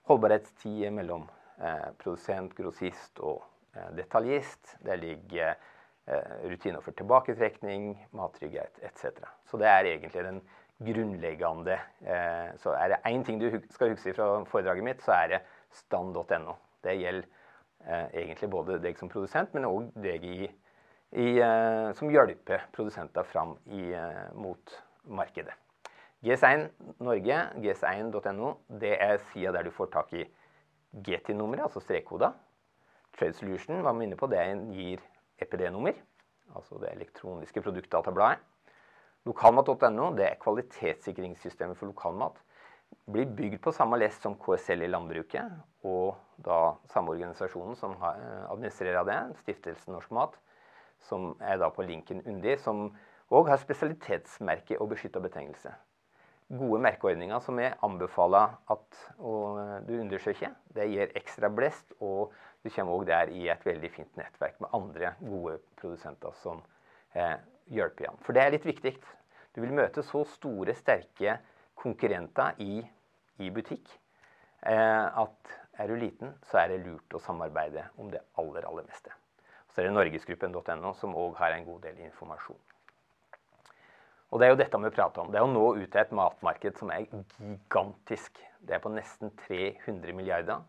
holdbarhetstider 0.10 0.94
mellom 0.94 1.26
eh, 1.58 1.90
produsent, 1.98 2.54
grossist 2.58 3.20
og 3.20 3.42
eh, 3.74 3.90
detaljist. 3.98 4.76
Der 4.86 5.02
ligger 5.02 5.56
eh, 5.56 5.74
rutiner 6.48 6.80
for 6.82 6.96
tilbaketrekning, 6.96 7.90
mattrygghet 8.16 8.80
etc. 8.88 9.20
Så 9.50 9.60
det 9.60 9.68
er 9.68 9.90
egentlig 9.90 10.24
den 10.24 10.42
grunnleggende 10.80 11.80
eh, 12.06 12.54
Så 12.62 12.72
er 12.78 12.94
det 12.94 13.02
én 13.10 13.26
ting 13.26 13.42
du 13.42 13.50
skal 13.70 13.92
huske 13.92 14.14
fra 14.14 14.44
foredraget 14.46 14.84
mitt, 14.84 15.04
så 15.04 15.12
er 15.12 15.28
det 15.28 15.42
stand.no. 15.74 16.56
Det 16.84 16.96
gjelder 17.00 17.28
eh, 17.86 18.08
egentlig 18.24 18.50
både 18.50 18.80
deg 18.80 18.98
som 18.98 19.10
produsent, 19.10 19.54
men 19.54 19.66
òg 19.68 19.92
deg 19.96 20.24
i 20.24 20.48
i, 21.12 21.40
eh, 21.40 21.94
som 21.96 22.10
hjelper 22.12 22.66
produsenter 22.76 23.24
fram 23.24 23.56
i, 23.66 23.94
eh, 23.94 24.34
mot 24.36 24.84
markedet. 25.04 25.54
GS1 26.24 26.70
Norge, 27.00 27.38
gs1.no, 27.62 28.58
det 28.68 28.98
er 29.02 29.18
sida 29.32 29.52
der 29.52 29.64
du 29.64 29.72
får 29.72 29.92
tak 29.94 30.14
i 30.14 30.26
GT-nummeret, 30.92 31.64
altså 31.64 31.80
strekkoder. 31.80 32.34
Trade 33.18 33.34
Solution 33.34 33.84
var 33.84 33.94
vi 33.94 34.04
inne 34.04 34.18
på, 34.18 34.28
det 34.28 34.44
gir 34.74 35.00
EPD-nummer, 35.42 35.98
altså 36.56 36.80
det 36.82 36.92
elektroniske 36.94 37.62
produktdatabladet. 37.62 38.44
Lokalmat.no 39.28 40.12
det 40.16 40.26
er 40.26 40.42
kvalitetssikringssystemet 40.42 41.78
for 41.78 41.92
lokalmat. 41.92 42.38
Blir 43.12 43.28
bygd 43.36 43.60
på 43.64 43.74
samme 43.76 44.00
lest 44.00 44.24
som 44.24 44.38
KSL 44.40 44.86
i 44.86 44.92
landbruket, 44.92 45.58
og 45.84 46.16
da 46.44 46.78
samme 46.94 47.12
organisasjonen 47.12 47.76
som 47.76 47.98
eh, 48.00 48.46
administrerer 48.48 49.04
det, 49.08 49.18
Stiftelsen 49.44 49.98
Norsk 49.98 50.14
Mat 50.16 50.38
som 51.06 51.36
er 51.42 51.60
da 51.62 51.70
på 51.74 51.86
linken 51.86 52.24
Undi, 52.28 52.56
som 52.62 52.90
òg 53.34 53.52
har 53.52 53.62
spesialitetsmerke 53.62 54.80
og 54.82 54.92
beskytta 54.94 55.22
betegnelse. 55.24 55.74
Gode 56.48 56.80
merkeordninger 56.80 57.42
som 57.44 57.58
jeg 57.60 57.76
anbefaler 57.84 58.54
at 58.72 59.00
du 59.20 59.94
undersøker. 59.98 60.54
Det 60.72 60.86
gir 60.88 61.12
ekstra 61.20 61.50
blest, 61.52 61.92
og 62.00 62.32
du 62.64 62.70
kommer 62.72 62.96
òg 62.96 63.06
der 63.10 63.34
i 63.36 63.50
et 63.52 63.66
veldig 63.68 63.90
fint 63.92 64.20
nettverk 64.20 64.62
med 64.64 64.72
andre 64.76 65.14
gode 65.20 65.58
produsenter 65.80 66.32
som 66.40 66.62
eh, 67.16 67.36
hjelper 67.76 68.06
igjen. 68.06 68.20
For 68.24 68.38
det 68.38 68.46
er 68.46 68.56
litt 68.56 68.68
viktig. 68.68 68.96
Du 69.56 69.62
vil 69.64 69.76
møte 69.76 70.04
så 70.06 70.24
store, 70.38 70.76
sterke 70.78 71.38
konkurrenter 71.78 72.58
i, 72.64 72.80
i 73.44 73.52
butikk 73.54 73.92
eh, 74.64 75.06
at 75.08 75.58
er 75.78 75.92
du 75.92 76.00
liten, 76.00 76.32
så 76.50 76.64
er 76.64 76.72
det 76.72 76.84
lurt 76.86 77.14
å 77.14 77.22
samarbeide 77.22 77.90
om 78.02 78.10
det 78.14 78.24
aller, 78.40 78.66
aller 78.66 78.88
meste. 78.88 79.12
Så 79.74 79.84
er 79.84 79.90
det 79.90 79.98
norgesgruppen.no, 80.00 80.96
som 80.98 81.16
òg 81.20 81.38
har 81.38 81.54
en 81.54 81.68
god 81.68 81.84
del 81.86 82.00
informasjon. 82.08 82.58
Og 84.32 84.40
Det 84.40 84.46
er 84.48 84.52
jo 84.52 84.60
dette 84.60 84.80
vi 84.84 84.90
prater 84.92 85.24
om. 85.24 85.32
Det 85.32 85.40
er 85.40 85.46
å 85.46 85.52
nå 85.52 85.68
ut 85.78 85.88
til 85.92 86.02
et 86.02 86.12
matmarked 86.12 86.80
som 86.80 86.92
er 86.92 87.06
gigantisk. 87.08 88.42
Det 88.60 88.76
er 88.76 88.82
på 88.84 88.92
nesten 88.92 89.32
300 89.46 90.16
milliarder, 90.18 90.64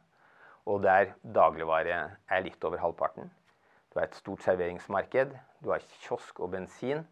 og 0.68 0.82
der 0.84 1.14
dagligvare 1.22 1.98
er 2.30 2.44
litt 2.44 2.62
over 2.64 2.78
halvparten. 2.78 3.30
Du 3.90 3.98
har 3.98 4.06
et 4.06 4.18
stort 4.18 4.44
serveringsmarked, 4.46 5.32
du 5.64 5.72
har 5.72 5.82
kiosk 6.04 6.38
og 6.44 6.52
bensin. 6.54 7.02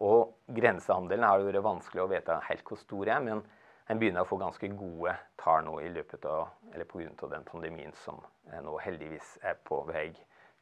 Og 0.00 0.32
grensehandelen 0.48 1.26
har 1.28 1.42
vært 1.44 1.64
vanskelig 1.66 2.02
å 2.02 2.08
vite 2.10 2.38
helt 2.48 2.64
hvor 2.64 2.80
stor 2.80 3.10
er, 3.12 3.20
men 3.20 3.42
en 3.90 4.00
begynner 4.00 4.24
å 4.24 4.30
få 4.30 4.38
ganske 4.40 4.70
gode 4.78 5.12
tall 5.42 5.66
nå 5.66 5.76
i 5.82 5.90
løpet 5.92 6.24
av, 6.30 6.54
eller 6.72 6.88
pga. 6.88 7.28
den 7.28 7.44
pandemien 7.44 7.92
som 8.04 8.22
nå 8.48 8.78
heldigvis 8.80 9.36
er 9.42 9.58
på 9.66 9.82
vei 9.90 10.08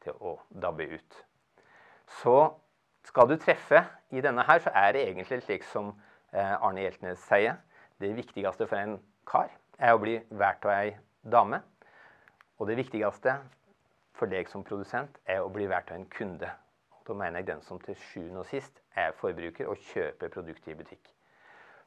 til 0.02 0.16
å 0.18 0.34
dabbe 0.50 0.88
ut. 0.90 1.20
Så 2.20 2.34
skal 3.04 3.28
du 3.28 3.36
treffe 3.40 3.84
i 4.10 4.20
denne 4.20 4.44
her, 4.46 4.58
så 4.58 4.70
er 4.74 4.92
det 4.92 5.06
egentlig 5.08 5.42
slik 5.42 5.64
som 5.64 5.92
eh, 6.32 6.56
Arne 6.62 6.84
Hjeltnes 6.84 7.22
sier. 7.28 7.58
Det 8.00 8.12
viktigste 8.16 8.66
for 8.66 8.78
en 8.78 8.98
kar 9.28 9.50
er 9.78 9.94
å 9.94 10.02
bli 10.02 10.18
valgt 10.30 10.66
av 10.68 10.74
ei 10.76 10.96
dame. 11.22 11.62
Og 12.60 12.68
det 12.68 12.76
viktigste 12.80 13.38
for 14.16 14.28
deg 14.28 14.50
som 14.52 14.64
produsent 14.66 15.16
er 15.24 15.40
å 15.40 15.52
bli 15.52 15.68
valgt 15.70 15.92
av 15.92 16.00
en 16.00 16.08
kunde. 16.12 16.50
Da 17.06 17.16
mener 17.16 17.40
jeg 17.40 17.48
den 17.48 17.62
som 17.64 17.80
til 17.82 17.96
sjuende 17.96 18.42
og 18.42 18.50
sist 18.50 18.82
er 18.98 19.16
forbruker 19.18 19.70
og 19.70 19.80
kjøper 19.90 20.32
produktet 20.32 20.74
i 20.74 20.78
butikk. 20.78 21.12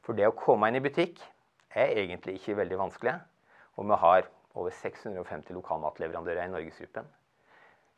For 0.04 0.17
det 0.17 0.28
å 0.28 0.36
komme 0.36 0.67
inn 0.67 0.80
i 0.80 0.84
butikk 0.84 1.21
er 1.69 1.93
egentlig 2.02 2.39
ikke 2.39 2.58
veldig 2.60 2.80
vanskelig. 2.82 3.13
Og 3.78 3.88
vi 3.89 3.99
har 4.02 4.28
over 4.54 4.73
650 4.76 5.54
lokalmatleverandører 5.56 6.45
i 6.45 6.54
Norgesgruppen. 6.54 7.08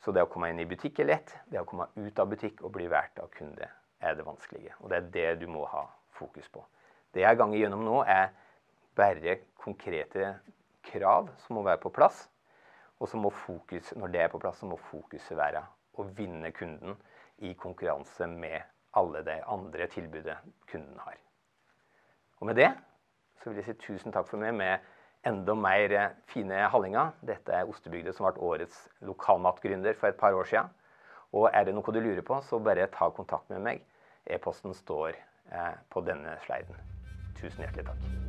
Så 0.06 0.14
det 0.14 0.22
å 0.22 0.30
komme 0.30 0.52
inn 0.52 0.62
i 0.62 0.68
butikk 0.70 1.00
er 1.02 1.08
lett. 1.10 1.32
Det 1.50 1.58
å 1.58 1.66
komme 1.66 1.88
ut 1.98 2.20
av 2.22 2.30
butikk 2.30 2.60
og 2.62 2.76
bli 2.76 2.86
valgt 2.92 3.18
av 3.24 3.32
kunde 3.34 3.66
er 4.06 4.14
det 4.14 4.26
vanskelige. 4.28 4.76
Og 4.84 4.92
det 4.92 5.00
er 5.00 5.08
det 5.16 5.30
du 5.42 5.48
må 5.50 5.64
ha 5.72 5.88
fokus 6.14 6.46
på. 6.54 6.62
Det 7.10 7.24
jeg 7.24 7.40
ganger 7.40 7.58
gjennom 7.58 7.82
nå, 7.82 8.04
er 8.06 8.30
bare 8.94 9.40
konkrete 9.58 10.36
krav 10.86 11.32
som 11.42 11.58
må 11.58 11.66
være 11.66 11.82
på 11.82 11.90
plass. 11.96 12.28
Og 13.02 13.10
så 13.10 13.18
må 13.18 13.34
fokus, 13.34 13.96
når 13.98 14.14
det 14.14 14.22
er 14.22 14.30
på 14.30 14.40
plass, 14.44 14.62
så 14.62 14.70
må 14.70 14.78
fokuset 14.92 15.40
være 15.40 15.66
å 15.98 16.06
vinne 16.14 16.54
kunden 16.54 16.94
i 17.42 17.56
konkurranse 17.58 18.30
med 18.30 18.62
alle 18.96 19.26
de 19.26 19.40
andre 19.52 19.90
tilbudet 19.92 20.38
kunden 20.70 21.02
har. 21.02 21.18
Og 22.40 22.52
med 22.52 22.62
det 22.62 22.70
så 23.42 23.50
vil 23.50 23.64
jeg 23.64 23.72
si 23.72 23.80
tusen 23.90 24.14
takk 24.14 24.30
for 24.30 24.38
meg 24.38 24.54
med 24.54 24.86
enda 25.26 25.56
mer 25.56 25.94
eh, 25.94 26.10
fine 26.32 26.66
hallinger. 26.72 27.14
Dette 27.26 27.54
er 27.54 27.70
ostebygda 27.70 28.14
som 28.14 28.28
ble 28.28 28.44
årets 28.50 28.86
lokalmatgründer 29.06 29.98
for 30.00 30.12
et 30.12 30.20
par 30.20 30.38
år 30.38 30.50
siden. 30.52 30.70
Og 31.36 31.50
er 31.52 31.68
det 31.68 31.76
noe 31.76 31.96
du 31.96 32.00
lurer 32.00 32.24
på, 32.26 32.38
så 32.48 32.62
bare 32.64 32.88
ta 32.94 33.10
kontakt 33.12 33.50
med 33.52 33.66
meg. 33.66 33.82
E-posten 34.26 34.74
står 34.78 35.18
eh, 35.18 35.74
på 35.90 36.06
denne 36.06 36.38
sliden. 36.46 36.80
Tusen 37.42 37.66
hjertelig 37.66 37.90
takk. 37.92 38.25